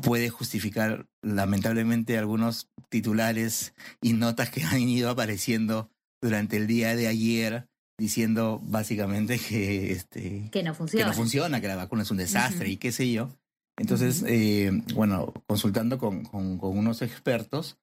puede 0.02 0.30
justificar 0.30 1.08
lamentablemente 1.22 2.18
algunos 2.18 2.70
titulares 2.90 3.74
y 4.02 4.14
notas 4.14 4.50
que 4.50 4.64
han 4.64 4.82
ido 4.82 5.10
apareciendo 5.10 5.90
durante 6.22 6.58
el 6.58 6.68
día 6.68 6.96
de 6.96 7.08
ayer 7.08 7.68
diciendo 8.00 8.62
básicamente 8.64 9.40
que 9.40 9.92
este 9.92 10.50
que 10.52 10.64
no 10.64 10.74
funciona 10.74 11.04
que 11.04 11.10
no 11.10 11.16
funciona 11.16 11.62
que 11.62 11.68
la 11.68 11.76
vacuna 11.76 12.04
es 12.04 12.12
un 12.12 12.18
desastre 12.18 12.68
uh 12.68 12.70
-huh. 12.70 12.74
y 12.74 12.78
qué 12.78 12.92
sé 12.92 13.12
yo 13.12 13.30
entonces 13.78 14.22
uh 14.22 14.26
-huh. 14.26 14.30
eh, 14.30 14.84
bueno 14.94 15.34
consultando 15.48 15.98
con, 15.98 16.24
con, 16.24 16.58
con 16.58 16.78
unos 16.78 17.02
expertos 17.02 17.78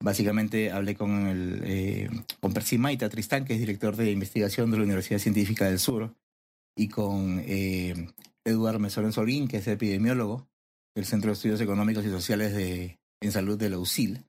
Básicamente 0.00 0.70
hablé 0.70 0.94
con, 0.94 1.26
el, 1.26 1.60
eh, 1.64 2.08
con 2.40 2.52
Percy 2.52 2.78
Maita 2.78 3.08
Tristán, 3.08 3.44
que 3.44 3.54
es 3.54 3.58
director 3.60 3.96
de 3.96 4.12
investigación 4.12 4.70
de 4.70 4.76
la 4.76 4.84
Universidad 4.84 5.18
Científica 5.18 5.64
del 5.64 5.80
Sur, 5.80 6.14
y 6.78 6.88
con 6.88 7.42
eh, 7.44 8.08
Eduard 8.44 8.78
Mesoren 8.78 9.12
Solín, 9.12 9.48
que 9.48 9.58
es 9.58 9.66
epidemiólogo 9.66 10.48
del 10.94 11.04
Centro 11.04 11.28
de 11.28 11.34
Estudios 11.34 11.60
Económicos 11.60 12.04
y 12.04 12.10
Sociales 12.10 12.54
de, 12.54 12.98
en 13.20 13.32
Salud 13.32 13.58
de 13.58 13.68
la 13.68 13.78
UCIL, 13.78 14.24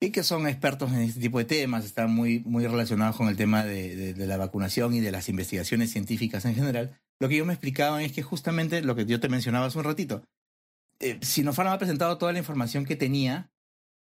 y 0.00 0.10
que 0.10 0.22
son 0.22 0.46
expertos 0.46 0.92
en 0.92 1.00
este 1.00 1.20
tipo 1.20 1.38
de 1.38 1.44
temas, 1.44 1.84
están 1.84 2.14
muy, 2.14 2.40
muy 2.40 2.66
relacionados 2.66 3.16
con 3.16 3.28
el 3.28 3.36
tema 3.36 3.64
de, 3.64 3.96
de, 3.96 4.14
de 4.14 4.26
la 4.26 4.36
vacunación 4.36 4.94
y 4.94 5.00
de 5.00 5.12
las 5.12 5.28
investigaciones 5.28 5.90
científicas 5.90 6.44
en 6.44 6.54
general. 6.54 7.00
Lo 7.20 7.28
que 7.28 7.36
yo 7.36 7.44
me 7.44 7.52
explicaba 7.52 8.02
es 8.02 8.12
que 8.12 8.22
justamente 8.22 8.82
lo 8.82 8.94
que 8.94 9.06
yo 9.06 9.20
te 9.20 9.28
mencionaba 9.28 9.66
hace 9.66 9.78
un 9.78 9.84
ratito, 9.84 10.22
eh, 11.00 11.18
Sinopharm 11.20 11.70
ha 11.70 11.78
presentado 11.78 12.18
toda 12.18 12.32
la 12.32 12.38
información 12.38 12.84
que 12.84 12.96
tenía 12.96 13.50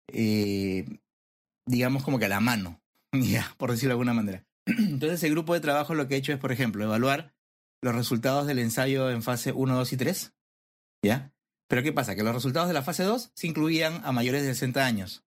eh, 0.07 0.85
digamos 1.65 2.03
como 2.03 2.19
que 2.19 2.25
a 2.25 2.29
la 2.29 2.39
mano, 2.39 2.81
ya, 3.11 3.53
por 3.57 3.71
decirlo 3.71 3.89
de 3.89 3.93
alguna 3.93 4.13
manera. 4.13 4.45
Entonces 4.65 5.23
el 5.23 5.31
grupo 5.31 5.53
de 5.53 5.59
trabajo 5.59 5.95
lo 5.95 6.07
que 6.07 6.15
ha 6.15 6.17
hecho 6.17 6.33
es, 6.33 6.39
por 6.39 6.51
ejemplo, 6.51 6.83
evaluar 6.83 7.33
los 7.81 7.95
resultados 7.95 8.47
del 8.47 8.59
ensayo 8.59 9.09
en 9.09 9.23
fase 9.23 9.51
1, 9.51 9.75
2 9.75 9.93
y 9.93 9.97
3, 9.97 10.33
¿ya? 11.03 11.33
Pero 11.67 11.83
¿qué 11.83 11.93
pasa? 11.93 12.15
Que 12.15 12.23
los 12.23 12.33
resultados 12.33 12.67
de 12.67 12.73
la 12.73 12.83
fase 12.83 13.03
2 13.03 13.31
se 13.33 13.47
incluían 13.47 14.01
a 14.03 14.11
mayores 14.11 14.43
de 14.43 14.49
60 14.49 14.85
años. 14.85 15.23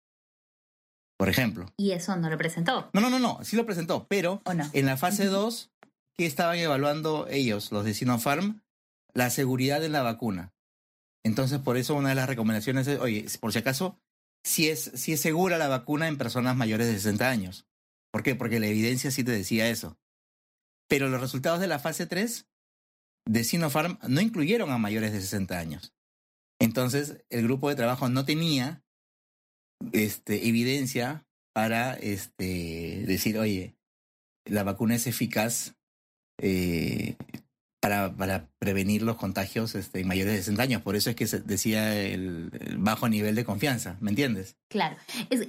Por 1.17 1.29
ejemplo. 1.29 1.71
¿Y 1.77 1.91
eso 1.91 2.15
no 2.15 2.29
lo 2.29 2.37
presentó? 2.37 2.89
No, 2.93 3.01
no, 3.01 3.09
no, 3.09 3.19
no, 3.19 3.39
sí 3.43 3.55
lo 3.55 3.65
presentó, 3.65 4.07
pero 4.07 4.41
no? 4.45 4.69
en 4.73 4.85
la 4.85 4.97
fase 4.97 5.25
2, 5.25 5.71
¿qué 6.17 6.25
estaban 6.25 6.57
evaluando 6.57 7.27
ellos, 7.29 7.71
los 7.71 7.85
de 7.85 7.93
Sinopharm? 7.93 8.61
La 9.13 9.29
seguridad 9.29 9.79
de 9.79 9.89
la 9.89 10.01
vacuna. 10.01 10.53
Entonces, 11.23 11.59
por 11.59 11.77
eso 11.77 11.95
una 11.95 12.09
de 12.09 12.15
las 12.15 12.27
recomendaciones 12.27 12.87
es, 12.87 12.99
oye, 12.99 13.25
por 13.39 13.53
si 13.53 13.59
acaso, 13.59 13.97
si 14.43 14.69
es, 14.69 14.91
si 14.95 15.13
es 15.13 15.21
segura 15.21 15.57
la 15.57 15.69
vacuna 15.69 16.07
en 16.07 16.17
personas 16.17 16.55
mayores 16.57 16.87
de 16.87 16.93
60 16.93 17.29
años. 17.29 17.67
¿Por 18.11 18.23
qué? 18.23 18.35
Porque 18.35 18.59
la 18.59 18.67
evidencia 18.67 19.09
sí 19.11 19.23
te 19.23 19.31
decía 19.31 19.69
eso. 19.69 19.97
Pero 20.93 21.09
los 21.09 21.19
resultados 21.19 21.59
de 21.59 21.65
la 21.65 21.79
fase 21.79 22.05
3 22.05 22.47
de 23.25 23.43
Sinopharm 23.43 23.97
no 24.07 24.21
incluyeron 24.21 24.69
a 24.69 24.77
mayores 24.77 25.11
de 25.11 25.21
60 25.21 25.57
años. 25.57 25.91
Entonces, 26.59 27.25
el 27.31 27.45
grupo 27.45 27.67
de 27.67 27.75
trabajo 27.75 28.09
no 28.09 28.25
tenía 28.25 28.83
este, 29.91 30.47
evidencia 30.47 31.25
para 31.51 31.95
este, 31.95 33.05
decir, 33.07 33.39
oye, 33.39 33.75
la 34.45 34.61
vacuna 34.61 34.93
es 34.93 35.07
eficaz 35.07 35.73
eh, 36.37 37.15
para, 37.83 38.15
para, 38.15 38.47
prevenir 38.59 39.01
los 39.01 39.17
contagios 39.17 39.75
este, 39.75 39.99
en 39.99 40.07
mayores 40.07 40.31
de 40.31 40.39
60 40.39 40.63
años. 40.63 40.81
Por 40.81 40.95
eso 40.95 41.09
es 41.09 41.17
que 41.17 41.27
se 41.27 41.41
decía 41.41 41.93
el, 41.99 42.49
bajo 42.77 43.09
nivel 43.09 43.35
de 43.35 43.43
confianza, 43.43 43.97
¿me 43.99 44.09
entiendes? 44.09 44.55
Claro. 44.69 44.95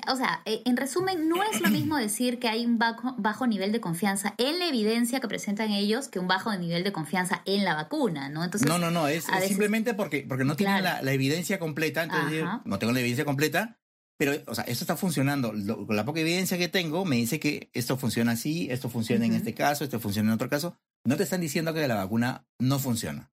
o 0.08 0.16
sea, 0.16 0.42
eh, 0.44 0.60
en 0.64 0.76
resumen, 0.76 1.28
no 1.28 1.44
es 1.44 1.60
lo 1.60 1.70
mismo 1.70 1.96
decir 1.96 2.40
que 2.40 2.48
hay 2.48 2.66
un 2.66 2.76
bajo, 2.76 3.14
bajo, 3.18 3.46
nivel 3.46 3.70
de 3.70 3.80
confianza 3.80 4.34
en 4.38 4.58
la 4.58 4.66
evidencia 4.66 5.20
que 5.20 5.28
presentan 5.28 5.70
ellos 5.70 6.08
que 6.08 6.18
un 6.18 6.26
bajo 6.26 6.52
nivel 6.56 6.82
de 6.82 6.90
confianza 6.90 7.42
en 7.44 7.64
la 7.64 7.76
vacuna, 7.76 8.28
¿no? 8.28 8.42
Entonces, 8.42 8.68
no, 8.68 8.78
no, 8.80 8.90
no, 8.90 9.06
es, 9.06 9.26
simplemente 9.46 9.94
porque, 9.94 10.24
porque 10.28 10.42
no 10.42 10.56
tienen 10.56 10.82
la, 10.82 11.12
evidencia 11.12 11.60
completa, 11.60 12.02
entonces 12.02 12.42
no 12.64 12.80
tengo 12.80 12.92
la 12.92 12.98
evidencia 12.98 13.24
completa, 13.24 13.78
pero, 14.16 14.32
o 14.48 14.56
sea, 14.56 14.64
esto 14.64 14.82
está 14.82 14.96
funcionando. 14.96 15.52
con 15.86 15.94
la 15.94 16.04
poca 16.04 16.18
evidencia 16.18 16.58
que 16.58 16.66
tengo, 16.66 17.04
me 17.04 17.14
dice 17.14 17.38
que 17.38 17.70
esto 17.74 17.96
funciona 17.96 18.32
así, 18.32 18.66
esto 18.72 18.88
funciona 18.88 19.24
en 19.24 19.34
este 19.34 19.54
caso, 19.54 19.84
esto 19.84 20.00
funciona 20.00 20.30
en 20.30 20.34
otro 20.34 20.48
caso. 20.48 20.76
No 21.04 21.16
te 21.16 21.24
están 21.24 21.40
diciendo 21.40 21.74
que 21.74 21.86
la 21.86 21.96
vacuna 21.96 22.44
no 22.58 22.78
funciona. 22.78 23.30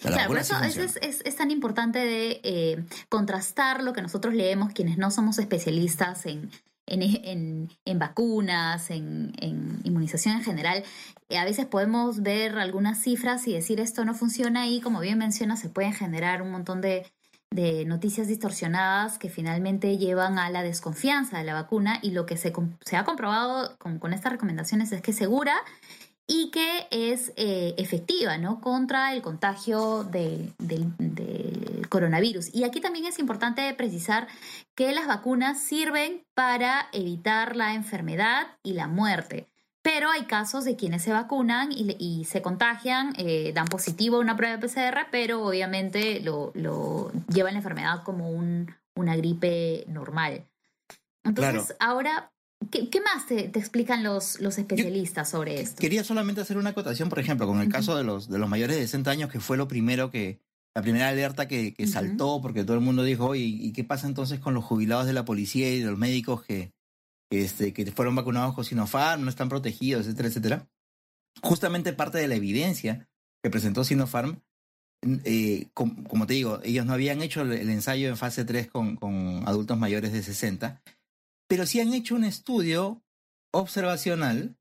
claro, 0.00 0.28
por 0.28 0.38
eso 0.38 0.54
es, 0.62 1.36
tan 1.36 1.50
importante 1.50 1.98
de 1.98 2.40
eh, 2.44 2.84
contrastar 3.08 3.82
lo 3.82 3.92
que 3.92 4.02
nosotros 4.02 4.34
leemos, 4.34 4.72
quienes 4.72 4.96
no 4.96 5.10
somos 5.10 5.38
especialistas 5.38 6.26
en, 6.26 6.50
en, 6.86 7.70
en, 7.84 7.98
vacunas, 7.98 8.90
en, 8.90 9.32
en, 9.38 9.80
inmunización 9.84 10.36
en 10.36 10.44
general. 10.44 10.84
Eh, 11.28 11.38
a 11.38 11.44
veces 11.44 11.66
podemos 11.66 12.22
ver 12.22 12.56
algunas 12.58 13.02
cifras 13.02 13.46
y 13.48 13.52
decir 13.52 13.80
esto 13.80 14.04
no 14.04 14.14
funciona 14.14 14.68
y, 14.68 14.80
como 14.80 15.00
bien 15.00 15.18
menciona, 15.18 15.56
se 15.56 15.68
pueden 15.68 15.92
generar 15.92 16.40
un 16.40 16.52
montón 16.52 16.80
de, 16.80 17.06
de 17.50 17.84
noticias 17.84 18.28
distorsionadas 18.28 19.18
que 19.18 19.28
finalmente 19.28 19.98
llevan 19.98 20.38
a 20.38 20.50
la 20.50 20.62
desconfianza 20.62 21.38
de 21.38 21.44
la 21.44 21.54
vacuna 21.54 21.98
y 22.00 22.12
lo 22.12 22.26
que 22.26 22.36
se, 22.36 22.52
se 22.84 22.96
ha 22.96 23.04
comprobado 23.04 23.76
con, 23.78 23.98
con, 23.98 24.12
estas 24.12 24.32
recomendaciones 24.32 24.92
es 24.92 25.02
que 25.02 25.10
es 25.10 25.16
segura 25.16 25.56
y 26.32 26.52
que 26.52 26.86
es 26.92 27.32
eh, 27.34 27.74
efectiva 27.76 28.38
¿no? 28.38 28.60
contra 28.60 29.12
el 29.12 29.20
contagio 29.20 30.04
del 30.04 30.54
coronavirus. 31.88 32.54
Y 32.54 32.62
aquí 32.62 32.80
también 32.80 33.06
es 33.06 33.18
importante 33.18 33.74
precisar 33.74 34.28
que 34.76 34.92
las 34.92 35.08
vacunas 35.08 35.60
sirven 35.60 36.22
para 36.34 36.86
evitar 36.92 37.56
la 37.56 37.74
enfermedad 37.74 38.46
y 38.62 38.74
la 38.74 38.86
muerte. 38.86 39.48
Pero 39.82 40.08
hay 40.08 40.26
casos 40.26 40.64
de 40.64 40.76
quienes 40.76 41.02
se 41.02 41.12
vacunan 41.12 41.70
y, 41.72 42.24
se 42.26 42.42
contagian, 42.42 43.12
eh, 43.16 43.50
dan 43.52 43.66
positivo 43.66 44.18
a 44.18 44.20
una 44.20 44.36
prueba 44.36 44.56
de 44.56 44.64
PCR, 44.64 45.08
pero 45.10 45.44
obviamente 45.44 46.20
lo, 46.20 46.52
lo 46.54 47.10
llevan 47.34 47.54
la 47.54 47.58
enfermedad 47.58 48.04
como 48.04 48.30
un, 48.30 48.72
una 48.94 49.16
gripe 49.16 49.84
normal. 49.88 50.44
Entonces, 51.24 51.74
ahora, 51.80 52.30
¿qué, 52.70 53.00
más 53.00 53.26
te, 53.26 53.46
explican 53.58 54.02
los, 54.02 54.40
los 54.40 54.58
especialistas 54.58 55.30
sobre 55.30 55.60
esto? 55.60 55.80
Quería 55.80 56.04
solamente 56.04 56.40
hacer 56.40 56.56
una 56.58 56.70
acotación, 56.70 57.08
por 57.08 57.18
ejemplo, 57.18 57.46
con 57.46 57.60
el 57.60 57.68
caso 57.68 57.96
de 57.96 58.04
los, 58.04 58.28
de 58.28 58.38
los 58.38 58.48
mayores 58.48 58.76
de 58.76 58.82
60 58.82 59.10
años, 59.10 59.30
que 59.30 59.40
fue 59.40 59.56
lo 59.56 59.68
primero 59.68 60.10
que, 60.10 60.40
la 60.74 60.82
primera 60.82 61.08
alerta 61.08 61.48
que, 61.48 61.74
que 61.74 61.86
saltó, 61.86 62.40
porque 62.40 62.64
todo 62.64 62.74
el 62.74 62.82
mundo 62.82 63.02
dijo, 63.02 63.34
¿y 63.34 63.72
qué 63.72 63.84
pasa 63.84 64.06
entonces 64.06 64.40
con 64.40 64.54
los 64.54 64.64
jubilados 64.64 65.06
de 65.06 65.12
la 65.12 65.24
policía 65.24 65.70
y 65.70 65.80
de 65.80 65.90
los 65.90 65.98
médicos 65.98 66.42
que, 66.42 66.72
este, 67.30 67.72
que 67.72 67.86
fueron 67.92 68.16
vacunados 68.16 68.54
con 68.54 68.64
Sinopharm, 68.64 69.22
no 69.22 69.30
están 69.30 69.48
protegidos, 69.48 70.06
etcétera, 70.06 70.28
etcétera. 70.28 70.68
Justamente 71.42 71.92
parte 71.92 72.18
de 72.18 72.28
la 72.28 72.34
evidencia 72.34 73.08
que 73.42 73.50
presentó 73.50 73.84
Sinopharm, 73.84 74.42
eh, 75.24 75.68
como 75.72 76.26
te 76.26 76.34
digo, 76.34 76.60
ellos 76.62 76.84
no 76.84 76.92
habían 76.92 77.22
hecho 77.22 77.42
el, 77.42 77.70
ensayo 77.70 78.08
en 78.08 78.16
fase 78.16 78.44
3 78.44 78.68
con, 78.68 78.96
con 78.96 79.44
adultos 79.46 79.78
mayores 79.78 80.12
de 80.12 80.22
60, 80.22 80.82
pero 81.50 81.66
sí 81.66 81.80
han 81.80 81.92
hecho 81.92 82.14
un 82.14 82.22
estudio 82.22 83.02
observacional 83.52 84.56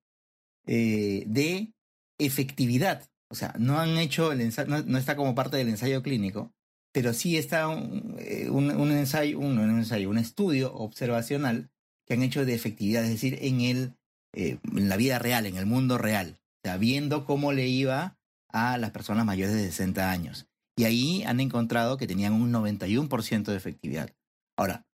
eh, 0.66 1.24
de 1.28 1.72
efectividad. 2.18 3.08
O 3.30 3.36
sea, 3.36 3.54
no 3.60 3.80
han 3.80 4.00
hecho 4.00 4.32
el 4.32 4.42
ensayo, 4.42 4.84
no, 4.84 4.98
está 4.98 5.16
como 5.16 5.36
parte 5.36 5.58
del 5.58 5.70
ensayo 5.70 6.02
clínico, 6.02 6.52
pero 6.92 7.14
sí 7.14 7.38
está 7.38 7.68
un, 7.68 8.16
eh, 8.18 8.50
ensayo, 8.50 9.38
un, 9.38 9.60
ensayo, 9.60 10.10
un 10.10 10.18
estudio 10.18 10.74
observacional 10.74 11.70
que 12.08 12.16
han 12.16 12.24
hecho 12.24 12.44
de 12.44 12.56
efectividad, 12.56 13.04
es 13.04 13.12
decir, 13.12 13.38
en, 13.40 13.62
el, 13.62 13.94
eh, 14.34 14.58
en 14.76 14.90
la 14.90 14.98
vida 14.98 15.20
real, 15.20 15.46
en 15.46 15.58
el 15.58 15.68
mundo 15.68 16.00
real, 16.00 16.40
o 16.66 16.80
viendo 16.80 17.24
cómo 17.24 17.54
le 17.54 17.68
iba 17.68 18.18
a 18.52 18.80
las 18.80 18.90
personas 18.90 19.28
mayores 19.28 19.54
de 19.54 19.68
60 19.68 20.10
años. 20.10 20.48
Y 20.76 20.86
ahí 20.86 21.22
han 21.22 21.40
encontrado 21.40 21.98
que 21.98 22.08
tenían 22.08 22.34
un 22.34 22.52
91% 22.52 23.44
de 23.44 23.58
efectividad. 23.58 24.10
Ahora, 24.58 24.89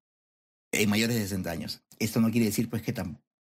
en 0.74 0.90
mayores 0.90 1.16
de 1.16 1.22
60 1.22 1.50
años. 1.50 1.82
Esto 1.98 2.20
no 2.20 2.30
quiere 2.30 2.46
decir 2.46 2.68
pues 2.68 2.82
que 2.82 2.94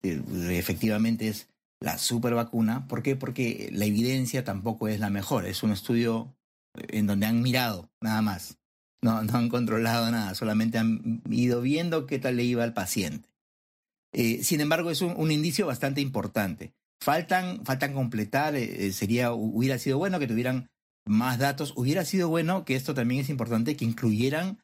eh, 0.04 0.22
efectivamente 0.52 1.28
es 1.28 1.48
la 1.80 1.98
super 1.98 2.34
vacuna. 2.34 2.88
¿Por 2.88 3.04
qué? 3.04 3.16
Porque 3.16 3.70
la 3.72 3.86
evidencia 3.86 4.44
tampoco 4.44 4.88
es 4.88 5.00
la 5.00 5.10
mejor. 5.10 5.46
Es 5.46 5.64
un 5.64 5.72
estudio 5.72 6.36
en 6.76 7.08
donde 7.08 7.26
han 7.26 7.42
mirado 7.42 7.90
nada 8.02 8.22
más. 8.22 8.58
No, 9.02 9.18
han 9.18 9.50
controlado 9.50 10.12
nada, 10.12 10.36
solamente 10.36 10.78
han 10.78 11.22
ido 11.30 11.62
viendo 11.62 12.06
qué 12.06 12.20
tal 12.20 12.36
le 12.36 12.44
iba 12.44 12.64
al 12.64 12.74
paciente. 12.74 13.30
Eh, 14.12 14.44
sin 14.44 14.60
embargo, 14.60 14.92
es 14.92 15.02
un, 15.02 15.32
indicio 15.32 15.68
bastante 15.68 16.02
importante. 16.02 16.74
Faltan, 17.02 17.64
faltan 17.64 17.94
completar, 17.94 18.56
eh, 18.56 18.88
eh, 18.88 18.92
sería, 18.92 19.32
hubiera 19.32 19.78
sido 19.78 19.98
bueno 19.98 20.20
que 20.20 20.28
tuvieran 20.28 20.70
más 21.06 21.40
datos, 21.40 21.74
hubiera 21.78 22.04
sido 22.04 22.28
bueno 22.28 22.66
que 22.66 22.76
esto 22.76 22.94
también 22.94 23.22
es 23.22 23.30
importante, 23.30 23.78
que 23.78 23.86
incluyeran 23.86 24.60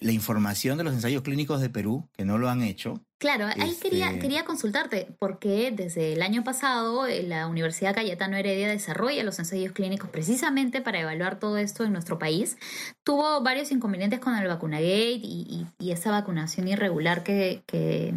la 0.00 0.12
información 0.12 0.78
de 0.78 0.84
los 0.84 0.94
ensayos 0.94 1.22
clínicos 1.22 1.60
de 1.60 1.70
Perú, 1.70 2.08
que 2.16 2.24
no 2.24 2.38
lo 2.38 2.48
han 2.48 2.62
hecho. 2.62 3.00
Claro, 3.18 3.46
ahí 3.46 3.74
quería, 3.80 4.08
este 4.08 4.18
quería 4.18 4.44
consultarte, 4.44 5.08
porque 5.18 5.72
desde 5.74 6.12
el 6.12 6.22
año 6.22 6.44
pasado 6.44 7.06
la 7.06 7.46
Universidad 7.46 7.94
Cayetano 7.94 8.36
Heredia 8.36 8.68
desarrolla 8.68 9.24
los 9.24 9.38
ensayos 9.38 9.72
clínicos 9.72 10.10
precisamente 10.10 10.82
para 10.82 11.00
evaluar 11.00 11.38
todo 11.38 11.56
esto 11.56 11.84
en 11.84 11.92
nuestro 11.92 12.18
país. 12.18 12.58
Tuvo 13.02 13.40
varios 13.42 13.70
inconvenientes 13.72 14.20
con 14.20 14.36
el 14.36 14.46
vacunagate 14.46 15.20
y, 15.22 15.66
y, 15.78 15.90
esa 15.90 16.10
vacunación 16.10 16.68
irregular 16.68 17.22
que, 17.22 17.62
que, 17.66 18.14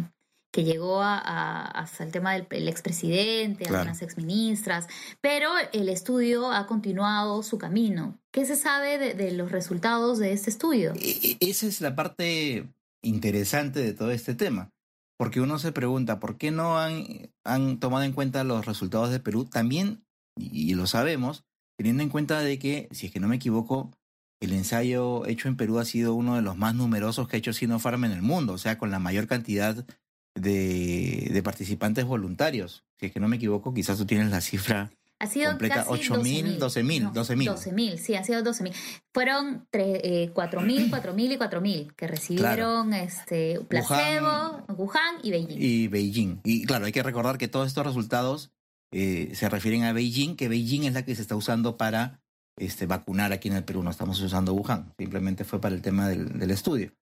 que 0.58 0.64
llegó 0.64 1.00
a, 1.02 1.66
hasta 1.66 2.02
el 2.02 2.10
tema 2.10 2.32
del 2.32 2.66
expresidente, 2.66 3.62
claro. 3.62 3.78
algunas 3.78 4.02
exministras, 4.02 4.88
pero 5.20 5.52
el 5.72 5.88
estudio 5.88 6.50
ha 6.50 6.66
continuado 6.66 7.44
su 7.44 7.58
camino. 7.58 8.18
¿Qué 8.32 8.44
se 8.44 8.56
sabe 8.56 9.14
de, 9.14 9.30
los 9.30 9.52
resultados 9.52 10.18
de 10.18 10.32
este 10.32 10.50
estudio? 10.50 10.94
E, 10.94 11.38
e, 11.40 11.48
esa 11.48 11.68
es 11.68 11.80
la 11.80 11.94
parte 11.94 12.66
interesante 13.02 13.78
de 13.78 13.92
todo 13.92 14.10
este 14.10 14.34
tema, 14.34 14.72
porque 15.16 15.40
uno 15.40 15.60
se 15.60 15.70
pregunta, 15.70 16.18
¿por 16.18 16.38
qué 16.38 16.50
no 16.50 16.76
han, 16.76 17.30
han 17.44 17.78
tomado 17.78 18.02
en 18.02 18.12
cuenta 18.12 18.42
los 18.42 18.66
resultados 18.66 19.12
de 19.12 19.20
Perú? 19.20 19.44
También, 19.44 20.02
y 20.34 20.74
lo 20.74 20.88
sabemos, 20.88 21.44
teniendo 21.76 22.02
en 22.02 22.08
cuenta 22.08 22.40
de 22.40 22.58
que, 22.58 22.88
si 22.90 23.06
es 23.06 23.12
que 23.12 23.20
no 23.20 23.28
me 23.28 23.36
equivoco, 23.36 23.92
el 24.40 24.52
ensayo 24.52 25.24
hecho 25.26 25.46
en 25.46 25.56
Perú 25.56 25.78
ha 25.78 25.84
sido 25.84 26.14
uno 26.14 26.34
de 26.34 26.42
los 26.42 26.56
más 26.56 26.74
numerosos 26.74 27.28
que 27.28 27.36
ha 27.36 27.38
hecho 27.38 27.52
Sinopharm 27.52 28.06
en 28.06 28.10
el 28.10 28.22
mundo, 28.22 28.54
o 28.54 28.58
sea, 28.58 28.76
con 28.76 28.90
la 28.90 28.98
mayor 28.98 29.28
cantidad 29.28 29.86
de, 30.34 31.28
de 31.32 31.42
participantes 31.42 32.04
voluntarios. 32.04 32.84
Si 32.98 33.06
es 33.06 33.12
que 33.12 33.20
no 33.20 33.28
me 33.28 33.36
equivoco, 33.36 33.74
quizás 33.74 33.98
tú 33.98 34.06
tienes 34.06 34.30
la 34.30 34.40
cifra 34.40 34.90
ha 35.20 35.26
sido 35.26 35.50
completa. 35.50 35.84
¿8.000? 35.86 36.58
12.000. 36.58 37.12
12.000. 37.12 37.54
12.000, 37.54 37.96
sí, 37.96 38.14
ha 38.14 38.22
sido 38.22 38.42
12.000. 38.42 38.72
Fueron 39.12 39.66
eh, 39.72 40.30
4.000, 40.32 40.90
4.000 40.90 41.32
y 41.32 41.36
4.000 41.36 41.94
que 41.94 42.06
recibieron 42.06 42.94
este, 42.94 43.60
placebo, 43.68 44.64
Wuhan, 44.68 45.16
y 45.22 45.30
Beijing. 45.30 45.56
Y 45.58 45.88
Beijing. 45.88 46.40
Y 46.44 46.64
claro, 46.66 46.86
hay 46.86 46.92
que 46.92 47.02
recordar 47.02 47.36
que 47.36 47.48
todos 47.48 47.66
estos 47.66 47.84
resultados 47.84 48.52
eh, 48.92 49.32
se 49.34 49.48
refieren 49.48 49.82
a 49.84 49.92
Beijing, 49.92 50.36
que 50.36 50.48
Beijing 50.48 50.84
es 50.84 50.94
la 50.94 51.04
que 51.04 51.16
se 51.16 51.22
está 51.22 51.34
usando 51.34 51.76
para 51.76 52.20
este, 52.56 52.86
vacunar 52.86 53.32
aquí 53.32 53.48
en 53.48 53.56
el 53.56 53.64
Perú. 53.64 53.82
No 53.82 53.90
estamos 53.90 54.20
usando 54.20 54.54
Wuhan, 54.54 54.94
simplemente 54.96 55.44
fue 55.44 55.60
para 55.60 55.74
el 55.74 55.82
tema 55.82 56.08
del, 56.08 56.38
del 56.38 56.50
estudio. 56.52 56.92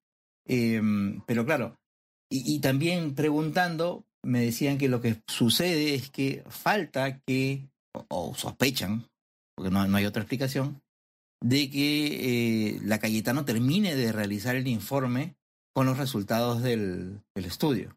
Eh, 0.46 0.80
pero 1.26 1.44
claro, 1.44 1.76
y, 2.28 2.58
también 2.60 3.14
preguntando, 3.14 4.04
me 4.22 4.40
decían 4.40 4.78
que 4.78 4.88
lo 4.88 5.00
que 5.00 5.22
sucede 5.26 5.94
es 5.94 6.10
que 6.10 6.42
falta 6.48 7.20
que, 7.20 7.68
o, 8.08 8.34
sospechan, 8.34 9.06
porque 9.54 9.70
no, 9.70 9.86
no, 9.86 9.96
hay 9.96 10.06
otra 10.06 10.22
explicación, 10.22 10.82
de 11.40 11.70
que 11.70 12.76
eh, 12.76 12.80
la 12.82 12.98
Cayetano 12.98 13.44
termine 13.44 13.94
de 13.94 14.10
realizar 14.12 14.56
el 14.56 14.66
informe 14.66 15.36
con 15.74 15.86
los 15.86 15.98
resultados 15.98 16.62
del, 16.62 17.20
del 17.34 17.44
estudio. 17.44 17.96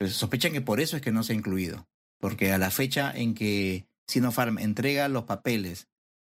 Sospechan 0.00 0.52
que 0.52 0.62
por 0.62 0.80
eso 0.80 0.96
es 0.96 1.02
que 1.02 1.12
no 1.12 1.22
se 1.22 1.34
ha 1.34 1.36
incluido, 1.36 1.86
porque 2.18 2.52
a 2.52 2.58
la 2.58 2.70
fecha 2.70 3.12
en 3.14 3.34
que 3.34 3.86
Sinopharm 4.08 4.58
entrega 4.58 5.08
los 5.08 5.24
papeles 5.24 5.88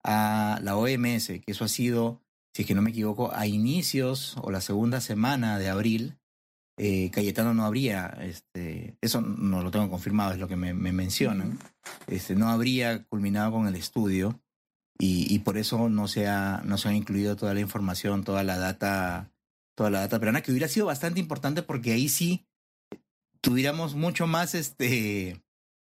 a 0.03 0.59
la 0.61 0.77
OMS, 0.77 1.27
que 1.27 1.43
eso 1.47 1.65
ha 1.65 1.69
sido 1.69 2.21
si 2.55 2.61
es 2.61 2.67
que 2.69 2.73
no 2.73 2.81
me 2.81 2.91
equivoco, 2.91 3.35
a 3.35 3.47
inicios 3.47 4.37
o 4.41 4.49
la 4.49 4.61
segunda 4.61 5.01
semana 5.01 5.59
de 5.59 5.67
abril, 5.67 6.15
eh, 6.77 7.09
Cayetano 7.11 7.53
no 7.53 7.65
habría, 7.65 8.07
este, 8.21 8.97
eso 9.01 9.21
no 9.21 9.61
lo 9.61 9.71
tengo 9.71 9.89
confirmado, 9.89 10.33
es 10.33 10.39
lo 10.39 10.47
que 10.47 10.57
me, 10.57 10.73
mencionan, 10.73 11.57
este, 12.07 12.35
no 12.35 12.49
habría 12.49 13.03
culminado 13.05 13.53
con 13.53 13.67
el 13.67 13.75
estudio 13.75 14.41
y, 14.97 15.39
por 15.39 15.57
eso 15.57 15.89
no 15.89 16.07
se, 16.07 16.27
ha, 16.27 16.61
no 16.65 16.77
se 16.77 16.89
ha 16.89 16.93
incluido 16.93 17.35
toda 17.35 17.53
la 17.53 17.59
información, 17.59 18.23
toda 18.23 18.43
la 18.43 18.57
data, 18.57 19.31
toda 19.75 19.89
la 19.89 19.99
data 20.01 20.19
peruana, 20.19 20.41
que 20.41 20.51
hubiera 20.51 20.69
sido 20.69 20.85
bastante 20.85 21.19
importante 21.19 21.61
porque 21.61 21.91
ahí 21.91 22.07
sí 22.07 22.45
tuviéramos 23.41 23.95
mucho 23.95 24.25
más, 24.25 24.55
este, 24.55 25.43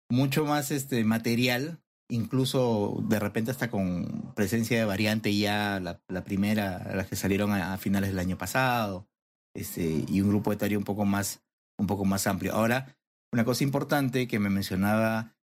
mucho 0.10 0.46
más 0.46 0.72
este 0.72 1.04
material, 1.04 1.80
incluso 2.10 3.04
de 3.08 3.20
repente 3.20 3.52
hasta 3.52 3.70
con 3.70 4.34
presencia 4.36 4.78
de 4.78 4.86
variante 4.86 5.36
ya 5.36 5.80
la, 5.80 6.02
la 6.08 6.24
primera, 6.24 6.96
las 6.96 7.08
que 7.08 7.16
salieron 7.16 7.52
a, 7.52 7.78
finales 7.78 8.10
del 8.10 8.20
año 8.20 8.38
pasado, 8.38 9.08
este, 9.54 10.06
y 10.08 10.22
un 10.22 10.30
grupo 10.30 10.52
etario 10.52 10.78
un 10.78 10.86
poco 10.86 11.06
más, 11.06 11.42
un 11.78 11.88
poco 11.88 12.06
más 12.06 12.28
amplio. 12.28 12.54
Ahora, 12.54 12.98
una 13.32 13.46
cosa 13.46 13.64
importante 13.64 14.28
que 14.28 14.40
me 14.40 14.50
mencionaba 14.50 15.36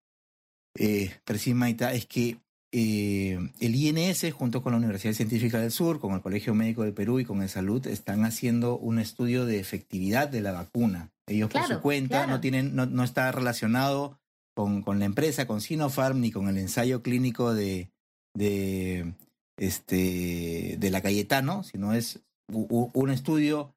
eh, 0.77 1.13
Maita 1.55 1.93
es 1.93 2.07
que 2.07 2.39
eh, 2.73 3.39
el 3.61 3.75
INS, 3.77 4.33
junto 4.33 4.63
con 4.63 4.73
la 4.73 4.79
Universidad 4.79 5.15
Científica 5.15 5.61
del 5.61 5.71
Sur, 5.71 6.01
con 6.01 6.13
el 6.15 6.23
Colegio 6.23 6.55
Médico 6.55 6.83
del 6.83 6.93
Perú 6.93 7.21
y 7.21 7.25
con 7.25 7.41
el 7.43 7.49
Salud, 7.49 7.87
están 7.87 8.25
haciendo 8.25 8.77
un 8.77 8.99
estudio 8.99 9.47
de 9.47 9.61
efectividad 9.61 10.29
de 10.29 10.41
la 10.41 10.53
vacuna. 10.53 11.13
Ellos 11.29 11.51
por 11.51 11.67
su 11.67 11.81
cuenta 11.81 12.27
no 12.27 12.41
tienen, 12.41 12.75
no, 12.75 12.87
no, 12.87 13.05
está 13.05 13.31
relacionado 13.31 14.19
con, 14.57 14.83
con, 14.83 14.99
la 14.99 15.05
empresa, 15.05 15.47
con 15.47 15.61
Sinopharm, 15.61 16.21
ni 16.21 16.33
con 16.33 16.49
el 16.49 16.59
ensayo 16.59 17.03
clínico 17.03 17.55
de, 17.55 17.91
de, 18.35 19.15
este, 19.57 20.77
de 20.79 20.91
la 20.91 21.01
Cayetano, 21.01 21.63
sino 21.63 21.95
es 21.95 22.21
un 22.49 23.11
estudio 23.11 23.74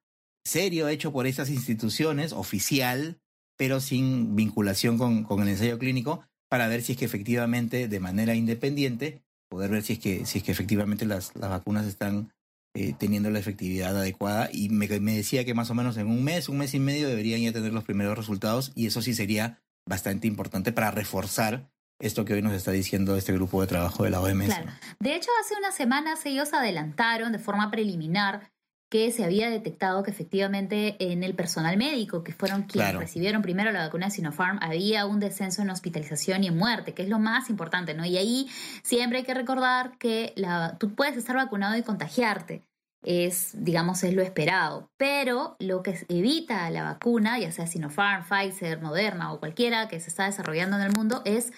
serio 0.48 0.88
hecho 0.88 1.12
por 1.12 1.26
esas 1.26 1.50
instituciones, 1.50 2.32
oficial, 2.32 3.20
pero 3.56 3.80
sin 3.80 4.34
vinculación 4.34 4.98
con, 4.98 5.24
con 5.24 5.42
el 5.42 5.48
ensayo 5.48 5.78
clínico, 5.78 6.24
para 6.48 6.68
ver 6.68 6.82
si 6.82 6.92
es 6.92 6.98
que 6.98 7.04
efectivamente, 7.04 7.88
de 7.88 8.00
manera 8.00 8.34
independiente, 8.34 9.22
poder 9.48 9.70
ver 9.70 9.82
si 9.82 9.94
es 9.94 9.98
que, 9.98 10.26
si 10.26 10.38
es 10.38 10.44
que 10.44 10.52
efectivamente 10.52 11.06
las, 11.06 11.36
las 11.36 11.50
vacunas 11.50 11.86
están 11.86 12.32
eh, 12.74 12.94
teniendo 12.98 13.30
la 13.30 13.38
efectividad 13.38 13.96
adecuada. 13.96 14.48
Y 14.52 14.68
me, 14.68 14.88
me, 15.00 15.16
decía 15.16 15.44
que 15.44 15.54
más 15.54 15.70
o 15.70 15.74
menos 15.74 15.96
en 15.96 16.06
un 16.06 16.22
mes, 16.24 16.48
un 16.48 16.58
mes 16.58 16.74
y 16.74 16.80
medio 16.80 17.08
deberían 17.08 17.40
ya 17.40 17.52
tener 17.52 17.72
los 17.72 17.84
primeros 17.84 18.16
resultados 18.16 18.72
y 18.74 18.86
eso 18.86 19.02
sí 19.02 19.14
sería 19.14 19.60
bastante 19.86 20.26
importante 20.26 20.72
para 20.72 20.90
reforzar 20.90 21.70
esto 22.00 22.24
que 22.24 22.34
hoy 22.34 22.42
nos 22.42 22.52
está 22.52 22.70
diciendo 22.70 23.16
este 23.16 23.32
grupo 23.32 23.60
de 23.60 23.66
trabajo 23.66 24.04
de 24.04 24.10
la 24.10 24.20
OMS. 24.20 24.46
Claro. 24.46 24.70
De 25.00 25.14
hecho, 25.16 25.30
hace 25.40 25.54
unas 25.58 25.74
semanas 25.74 26.24
ellos 26.26 26.52
adelantaron 26.52 27.32
de 27.32 27.38
forma 27.38 27.70
preliminar 27.70 28.52
que 28.88 29.12
se 29.12 29.24
había 29.24 29.50
detectado 29.50 30.02
que 30.02 30.10
efectivamente 30.10 30.96
en 30.98 31.22
el 31.22 31.34
personal 31.34 31.76
médico, 31.76 32.24
que 32.24 32.32
fueron 32.32 32.62
quienes 32.62 32.94
recibieron 32.94 33.42
primero 33.42 33.70
la 33.70 33.84
vacuna 33.84 34.06
de 34.06 34.12
Sinopharm, 34.12 34.58
había 34.62 35.04
un 35.04 35.20
descenso 35.20 35.62
en 35.62 35.70
hospitalización 35.70 36.44
y 36.44 36.48
en 36.48 36.56
muerte, 36.56 36.94
que 36.94 37.02
es 37.02 37.08
lo 37.08 37.18
más 37.18 37.50
importante, 37.50 37.94
¿no? 37.94 38.04
Y 38.06 38.16
ahí 38.16 38.48
siempre 38.82 39.18
hay 39.18 39.24
que 39.24 39.34
recordar 39.34 39.98
que 39.98 40.32
la, 40.36 40.76
tú 40.78 40.94
puedes 40.94 41.16
estar 41.16 41.36
vacunado 41.36 41.76
y 41.76 41.82
contagiarte, 41.82 42.64
es, 43.04 43.52
digamos, 43.54 44.02
es 44.02 44.14
lo 44.14 44.22
esperado, 44.22 44.90
pero 44.96 45.56
lo 45.60 45.82
que 45.82 45.98
evita 46.08 46.68
la 46.70 46.82
vacuna, 46.82 47.38
ya 47.38 47.52
sea 47.52 47.66
Sinopharm, 47.66 48.24
Pfizer, 48.24 48.80
Moderna 48.80 49.32
o 49.32 49.38
cualquiera 49.38 49.88
que 49.88 50.00
se 50.00 50.08
está 50.08 50.24
desarrollando 50.24 50.76
en 50.76 50.82
el 50.82 50.92
mundo, 50.92 51.22
es 51.24 51.52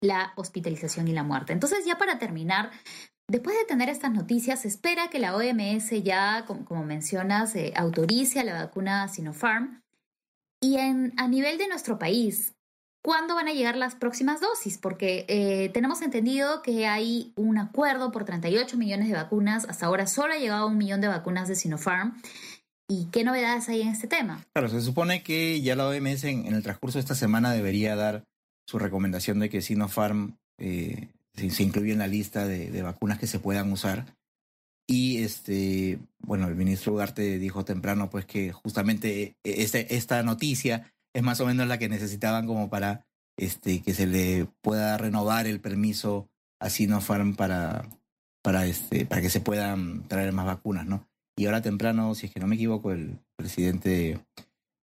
la 0.00 0.32
hospitalización 0.36 1.08
y 1.08 1.12
la 1.12 1.24
muerte. 1.24 1.52
Entonces, 1.52 1.84
ya 1.84 1.98
para 1.98 2.18
terminar, 2.18 2.70
Después 3.30 3.56
de 3.58 3.66
tener 3.66 3.90
estas 3.90 4.10
noticias, 4.10 4.62
se 4.62 4.68
espera 4.68 5.08
que 5.10 5.18
la 5.18 5.36
OMS 5.36 5.90
ya, 6.02 6.46
como, 6.46 6.82
mencionas, 6.84 7.54
eh, 7.56 7.74
autorice 7.76 8.40
a 8.40 8.44
la 8.44 8.54
vacuna 8.54 9.06
Sinopharm. 9.08 9.82
Y 10.62 10.76
en, 10.78 11.12
a 11.18 11.28
nivel 11.28 11.58
de 11.58 11.68
nuestro 11.68 11.98
país, 11.98 12.54
¿cuándo 13.04 13.34
van 13.34 13.46
a 13.48 13.52
llegar 13.52 13.76
las 13.76 13.94
próximas 13.94 14.40
dosis? 14.40 14.78
Porque 14.78 15.26
eh, 15.28 15.68
tenemos 15.74 16.00
entendido 16.00 16.62
que 16.62 16.86
hay 16.86 17.34
un 17.36 17.58
acuerdo 17.58 18.12
por 18.12 18.24
38 18.24 18.78
millones 18.78 19.08
de 19.08 19.14
vacunas. 19.14 19.66
Hasta 19.68 19.84
ahora 19.84 20.06
solo 20.06 20.32
ha 20.32 20.38
llegado 20.38 20.66
un 20.66 20.78
millón 20.78 21.02
de 21.02 21.08
vacunas 21.08 21.48
de 21.48 21.54
Sinopharm. 21.54 22.20
¿Y 22.90 23.10
qué 23.12 23.24
novedades 23.24 23.68
hay 23.68 23.82
en 23.82 23.88
este 23.88 24.08
tema? 24.08 24.42
Claro, 24.54 24.70
se 24.70 24.80
supone 24.80 25.22
que 25.22 25.60
ya 25.60 25.76
la 25.76 25.86
OMS 25.86 26.24
en, 26.24 26.46
el 26.46 26.62
transcurso 26.62 26.96
de 26.96 27.00
esta 27.00 27.14
semana 27.14 27.52
debería 27.52 27.94
dar 27.94 28.24
su 28.66 28.78
recomendación 28.78 29.38
de 29.38 29.50
que 29.50 29.60
Sinopharm 29.60 30.38
eh, 30.58 31.10
se, 31.38 31.62
incluye 31.62 31.92
en 31.92 31.98
la 31.98 32.06
lista 32.06 32.46
de, 32.46 32.82
vacunas 32.82 33.18
que 33.18 33.26
se 33.26 33.38
puedan 33.38 33.72
usar. 33.72 34.16
Y 34.86 35.18
este, 35.18 35.98
bueno, 36.18 36.48
el 36.48 36.56
ministro 36.56 36.94
Ugarte 36.94 37.38
dijo 37.38 37.64
temprano 37.64 38.08
pues 38.08 38.24
que 38.24 38.52
justamente 38.52 39.36
este, 39.44 39.96
esta 39.96 40.22
noticia 40.22 40.94
es 41.14 41.22
más 41.22 41.40
o 41.40 41.46
menos 41.46 41.68
la 41.68 41.78
que 41.78 41.88
necesitaban 41.88 42.46
como 42.46 42.70
para 42.70 43.06
este, 43.38 43.82
que 43.82 43.94
se 43.94 44.06
le 44.06 44.46
pueda 44.62 44.96
renovar 44.96 45.46
el 45.46 45.60
permiso 45.60 46.28
a 46.60 46.70
Sinopharm 46.70 47.36
para, 47.36 47.88
para, 48.42 48.66
este, 48.66 49.06
para 49.06 49.20
que 49.20 49.30
se 49.30 49.40
puedan 49.40 50.08
traer 50.08 50.32
más 50.32 50.46
vacunas, 50.46 50.86
¿no? 50.86 51.06
Y 51.36 51.46
ahora 51.46 51.62
temprano, 51.62 52.14
si 52.14 52.26
es 52.26 52.32
que 52.32 52.40
no 52.40 52.48
me 52.48 52.56
equivoco, 52.56 52.90
el 52.90 53.20
presidente 53.36 54.18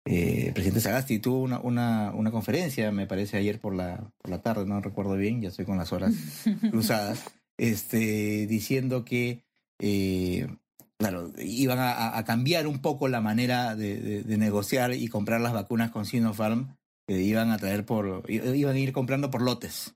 eh, 0.06 0.48
el 0.48 0.54
presidente 0.54 0.82
Sagasti 0.82 1.20
tuvo 1.20 1.40
una, 1.40 1.60
una, 1.60 2.12
una, 2.14 2.32
conferencia, 2.32 2.92
me 2.92 3.08
parece 3.08 3.38
ayer 3.38 3.62
por 3.62 3.74
la, 3.74 4.12
por 4.18 4.30
la 4.30 4.42
tarde, 4.42 4.66
no 4.66 4.82
recuerdo 4.82 5.16
bien, 5.16 5.42
ya 5.42 5.48
estoy 5.50 5.66
con 5.66 5.78
las 5.78 5.94
horas 5.94 6.14
cruzadas, 6.72 7.24
este, 7.58 8.46
diciendo 8.48 9.06
que, 9.06 9.46
eh, 9.80 10.48
claro, 10.98 11.32
iban 11.38 11.80
a, 11.80 12.22
cambiar 12.26 12.68
un 12.68 12.80
poco 12.80 13.08
la 13.08 13.22
manera 13.22 13.76
de, 13.76 14.24
negociar 14.38 14.94
y 14.94 15.08
comprar 15.08 15.40
las 15.40 15.54
vacunas 15.54 15.92
con 15.92 16.06
Sinopharm, 16.06 16.76
que 17.08 17.22
iban 17.22 17.52
a 17.52 17.58
traer 17.58 17.86
por, 17.86 18.30
iban 18.30 18.76
a 18.76 18.80
ir 18.80 18.92
comprando 18.92 19.32
por 19.32 19.42
lotes, 19.42 19.96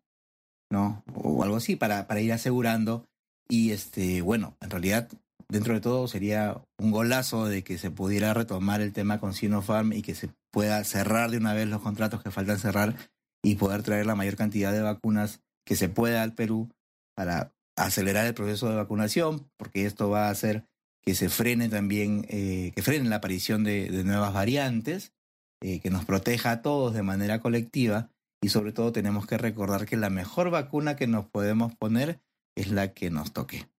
¿no? 0.70 1.04
O 1.14 1.44
algo 1.44 1.58
así, 1.58 1.76
para, 1.76 2.08
para 2.08 2.22
ir 2.22 2.32
asegurando. 2.32 3.06
Y 3.50 3.72
este, 3.72 4.22
bueno, 4.22 4.58
en 4.60 4.70
realidad 4.70 5.10
dentro 5.50 5.74
de 5.74 5.82
todo 5.82 6.08
sería 6.08 6.62
un 6.78 6.92
golazo 6.92 7.46
de 7.46 7.64
que 7.64 7.78
se 7.78 7.92
pudiera 7.92 8.34
retomar 8.34 8.82
el 8.82 8.94
tema 8.94 9.20
con 9.20 9.34
Sinopharm 9.34 9.94
y 9.94 10.02
que 10.02 10.16
se 10.16 10.30
pueda 10.52 10.84
cerrar 10.84 11.32
de 11.32 11.38
una 11.38 11.54
vez 11.54 11.68
los 11.68 11.82
contratos 11.82 12.22
que 12.22 12.32
faltan 12.32 12.60
cerrar 12.60 12.96
y 13.44 13.56
poder 13.56 13.84
traer 13.84 14.06
la 14.06 14.16
mayor 14.16 14.36
cantidad 14.36 14.72
de 14.72 14.82
vacunas 14.82 15.42
que 15.66 15.76
se 15.76 15.90
pueda 15.90 16.24
al 16.24 16.34
Perú 16.34 16.70
para 17.16 17.54
acelerar 17.78 18.26
el 18.26 18.34
proceso 18.34 18.70
de 18.70 18.76
vacunación, 18.76 19.50
porque 19.58 19.86
esto 19.86 20.10
va 20.10 20.28
a 20.28 20.32
hacer 20.32 20.66
que 21.04 21.16
se 21.16 21.30
frene 21.30 21.70
también, 21.70 22.26
eh, 22.28 22.72
que 22.76 22.82
frene 22.82 23.08
la 23.08 23.18
aparición 23.18 23.64
de, 23.64 23.90
nuevas 24.04 24.34
variantes, 24.34 25.14
eh, 25.62 25.80
que 25.80 25.90
nos 25.90 26.04
proteja 26.04 26.52
a 26.52 26.62
todos 26.62 26.94
de 26.94 27.04
manera 27.04 27.40
colectiva 27.40 28.10
y 28.44 28.50
sobre 28.50 28.74
todo 28.74 28.92
tenemos 28.92 29.26
que 29.26 29.38
recordar 29.38 29.86
que 29.86 29.96
la 29.96 30.10
mejor 30.10 30.50
vacuna 30.50 30.96
que 30.96 31.08
nos 31.08 31.26
podemos 31.26 31.74
poner 31.76 32.20
es 32.58 32.72
la 32.72 32.94
que 32.94 33.10
nos 33.10 33.32
toque. 33.32 33.70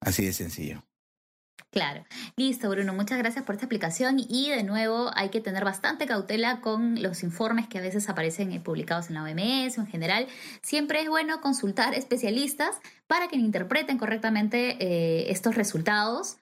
Así 0.00 0.24
de 0.24 0.32
sencillo. 0.32 0.85
Claro. 1.70 2.04
Listo, 2.36 2.70
Bruno. 2.70 2.94
Muchas 2.94 3.18
gracias 3.18 3.44
por 3.44 3.54
esta 3.54 3.66
explicación. 3.66 4.18
Y 4.18 4.50
de 4.50 4.62
nuevo, 4.62 5.10
hay 5.14 5.28
que 5.28 5.40
tener 5.40 5.64
bastante 5.64 6.06
cautela 6.06 6.60
con 6.60 7.02
los 7.02 7.22
informes 7.22 7.68
que 7.68 7.78
a 7.78 7.82
veces 7.82 8.08
aparecen 8.08 8.52
eh, 8.52 8.60
publicados 8.60 9.08
en 9.08 9.14
la 9.14 9.24
OMS 9.24 9.78
o 9.78 9.82
en 9.82 9.86
general. 9.86 10.26
Siempre 10.62 11.02
es 11.02 11.08
bueno 11.08 11.40
consultar 11.40 11.94
especialistas 11.94 12.76
para 13.06 13.28
que 13.28 13.36
interpreten 13.36 13.98
correctamente 13.98 14.76
eh, 14.80 15.30
estos 15.30 15.54
resultados. 15.54 16.38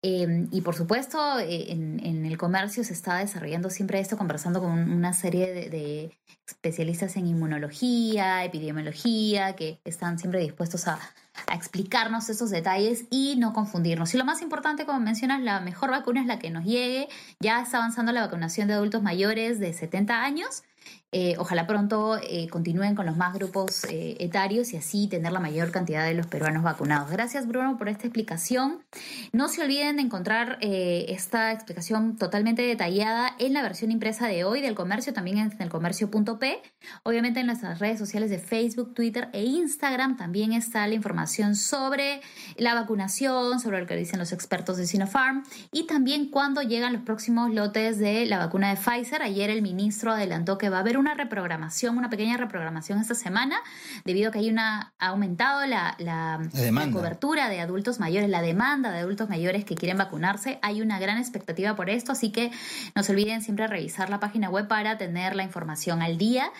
Em, 0.00 0.48
y 0.52 0.60
por 0.60 0.76
supuesto, 0.76 1.40
eh, 1.40 1.72
en, 1.72 2.24
el 2.24 2.38
comercio 2.38 2.84
se 2.84 2.92
está 2.92 3.18
desarrollando 3.18 3.68
siempre 3.68 3.98
esto, 3.98 4.16
conversando 4.16 4.60
con 4.60 4.70
una 4.70 5.12
serie 5.12 5.68
de, 5.68 6.16
especialistas 6.46 7.16
en 7.16 7.26
inmunología, 7.26 8.44
epidemiología, 8.44 9.54
que 9.56 9.80
están 9.84 10.18
siempre 10.18 10.40
dispuestos 10.40 10.86
a, 10.88 10.98
a, 11.46 11.54
explicarnos 11.54 12.28
esos 12.28 12.50
detalles 12.50 13.04
y 13.10 13.36
no 13.36 13.52
confundirnos. 13.52 14.14
Y 14.14 14.18
lo 14.18 14.24
más 14.24 14.42
importante, 14.42 14.86
como 14.86 15.00
mencionas, 15.00 15.40
la 15.42 15.60
mejor 15.60 15.90
vacuna 15.90 16.20
es 16.20 16.26
la 16.26 16.38
que 16.38 16.50
nos 16.50 16.64
llegue. 16.64 17.08
Ya 17.40 17.60
está 17.60 17.78
avanzando 17.78 18.12
la 18.12 18.22
vacunación 18.22 18.68
de 18.68 18.74
adultos 18.74 19.02
mayores 19.02 19.58
de 19.58 19.72
70 19.72 20.22
años 20.22 20.62
eh, 21.10 21.36
ojalá 21.38 21.66
pronto 21.66 22.18
eh, 22.22 22.48
continúen 22.50 22.94
con 22.94 23.06
los 23.06 23.16
más 23.16 23.32
grupos 23.32 23.84
eh, 23.84 24.16
etarios 24.20 24.74
y 24.74 24.76
así 24.76 25.08
tener 25.08 25.32
la 25.32 25.40
mayor 25.40 25.70
cantidad 25.70 26.04
de 26.04 26.12
los 26.12 26.26
peruanos 26.26 26.62
vacunados. 26.62 27.10
Gracias 27.10 27.46
Bruno 27.46 27.78
por 27.78 27.88
esta 27.88 28.04
explicación. 28.06 28.84
No 29.32 29.48
se 29.48 29.62
olviden 29.62 29.96
de 29.96 30.02
encontrar 30.02 30.58
esta 30.60 31.52
explicación 31.52 32.16
totalmente 32.16 32.60
detallada 32.60 33.34
en 33.38 33.54
la 33.54 33.62
versión 33.62 33.90
impresa 33.90 34.26
de 34.26 34.44
hoy 34.44 34.60
del 34.60 34.74
comercio, 34.74 35.14
también 35.14 35.38
en 35.38 35.52
el 35.58 35.70
comercio.p. 35.70 36.62
Obviamente 37.04 37.40
en 37.40 37.46
nuestras 37.46 37.78
redes 37.78 37.98
sociales 37.98 38.28
de 38.28 38.38
Facebook, 38.38 38.92
Twitter 38.92 39.30
e 39.32 39.44
Instagram 39.44 40.16
también 40.18 40.52
está 40.52 40.86
la 40.86 40.94
información 40.94 41.56
sobre 41.56 42.20
la 42.56 42.74
vacunación, 42.74 43.60
sobre 43.60 43.80
lo 43.80 43.86
que 43.86 43.96
dicen 43.96 44.18
los 44.18 44.32
expertos 44.32 44.76
de 44.76 44.86
Sinopharm 44.86 45.44
y 45.72 45.86
también 45.86 46.30
cuándo 46.30 46.60
llegan 46.60 46.92
los 46.92 47.02
próximos 47.02 47.52
lotes 47.54 47.98
de 47.98 48.26
la 48.26 48.38
vacuna 48.38 48.68
de 48.70 48.76
Pfizer. 48.76 49.22
Ayer 49.22 49.48
el 49.48 49.62
ministro 49.62 50.12
adelantó 50.12 50.58
que 50.58 50.68
va 50.68 50.78
a 50.78 50.80
haber 50.80 50.97
una 50.98 51.14
reprogramación, 51.14 51.96
una 51.96 52.10
pequeña 52.10 52.36
reprogramación 52.36 53.00
esta 53.00 53.14
semana, 53.14 53.56
debido 54.04 54.28
a 54.28 54.32
que 54.32 54.40
hay 54.40 54.50
una, 54.50 54.92
ha 54.98 55.08
aumentado 55.08 55.66
la, 55.66 55.94
la, 55.98 56.40
la 56.52 56.90
cobertura 56.90 57.48
de 57.48 57.60
adultos 57.60 58.00
mayores, 58.00 58.28
la 58.28 58.42
demanda 58.42 58.90
de 58.90 58.98
adultos 58.98 59.28
mayores 59.28 59.64
que 59.64 59.74
quieren 59.74 59.98
vacunarse. 59.98 60.58
Hay 60.62 60.82
una 60.82 60.98
gran 60.98 61.18
expectativa 61.18 61.76
por 61.76 61.90
esto, 61.90 62.12
así 62.12 62.30
que 62.30 62.50
no 62.94 63.02
se 63.02 63.12
olviden 63.12 63.42
siempre 63.42 63.66
revisar 63.66 64.10
la 64.10 64.20
página 64.20 64.50
web 64.50 64.68
para 64.68 64.98
tener 64.98 65.36
la 65.36 65.44
información 65.44 66.02
al 66.02 66.18
día. 66.18 66.50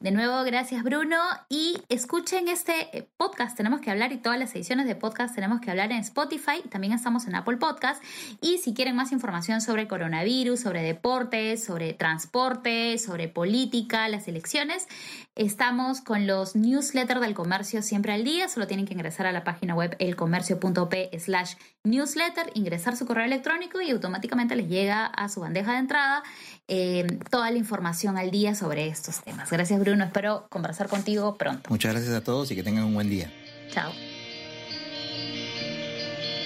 De 0.00 0.10
nuevo, 0.10 0.42
gracias 0.44 0.82
Bruno 0.82 1.16
y 1.48 1.80
escuchen 1.88 2.48
este 2.48 3.08
podcast, 3.16 3.56
tenemos 3.56 3.80
que 3.80 3.90
hablar 3.90 4.12
y 4.12 4.18
todas 4.18 4.38
las 4.38 4.54
ediciones 4.54 4.86
de 4.86 4.94
podcast 4.96 5.34
tenemos 5.34 5.60
que 5.60 5.70
hablar 5.70 5.92
en 5.92 5.98
Spotify, 5.98 6.62
también 6.68 6.92
estamos 6.92 7.26
en 7.26 7.34
Apple 7.34 7.56
Podcast 7.56 8.02
y 8.40 8.58
si 8.58 8.74
quieren 8.74 8.96
más 8.96 9.12
información 9.12 9.60
sobre 9.60 9.88
coronavirus, 9.88 10.60
sobre 10.60 10.82
deportes, 10.82 11.64
sobre 11.64 11.94
transporte, 11.94 12.98
sobre 12.98 13.28
política, 13.84 14.08
las 14.08 14.28
elecciones, 14.28 14.86
estamos 15.34 16.00
con 16.00 16.26
los 16.26 16.56
newsletters 16.56 17.20
del 17.20 17.34
comercio 17.34 17.82
siempre 17.82 18.12
al 18.12 18.24
día, 18.24 18.48
solo 18.48 18.66
tienen 18.66 18.86
que 18.86 18.94
ingresar 18.94 19.26
a 19.26 19.32
la 19.32 19.44
página 19.44 19.74
web 19.74 19.96
elcomercio.p 19.98 21.10
slash 21.18 21.54
newsletter, 21.84 22.50
ingresar 22.54 22.96
su 22.96 23.06
correo 23.06 23.24
electrónico 23.24 23.80
y 23.80 23.90
automáticamente 23.90 24.56
les 24.56 24.68
llega 24.68 25.06
a 25.06 25.28
su 25.28 25.40
bandeja 25.40 25.72
de 25.72 25.78
entrada 25.78 26.22
eh, 26.68 27.06
toda 27.30 27.50
la 27.50 27.58
información 27.58 28.16
al 28.16 28.30
día 28.30 28.54
sobre 28.54 28.88
estos 28.88 29.22
temas. 29.22 29.50
Gracias 29.50 29.78
Bruno, 29.80 30.04
espero 30.04 30.46
conversar 30.48 30.88
contigo 30.88 31.36
pronto. 31.36 31.70
Muchas 31.70 31.92
gracias 31.92 32.14
a 32.14 32.22
todos 32.22 32.50
y 32.50 32.56
que 32.56 32.62
tengan 32.62 32.84
un 32.84 32.94
buen 32.94 33.10
día. 33.10 33.30
Chao. 33.70 33.92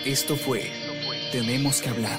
Esto 0.04 0.36
fue 0.36 0.70
Tenemos 1.32 1.82
que 1.82 1.90
hablar. 1.90 2.18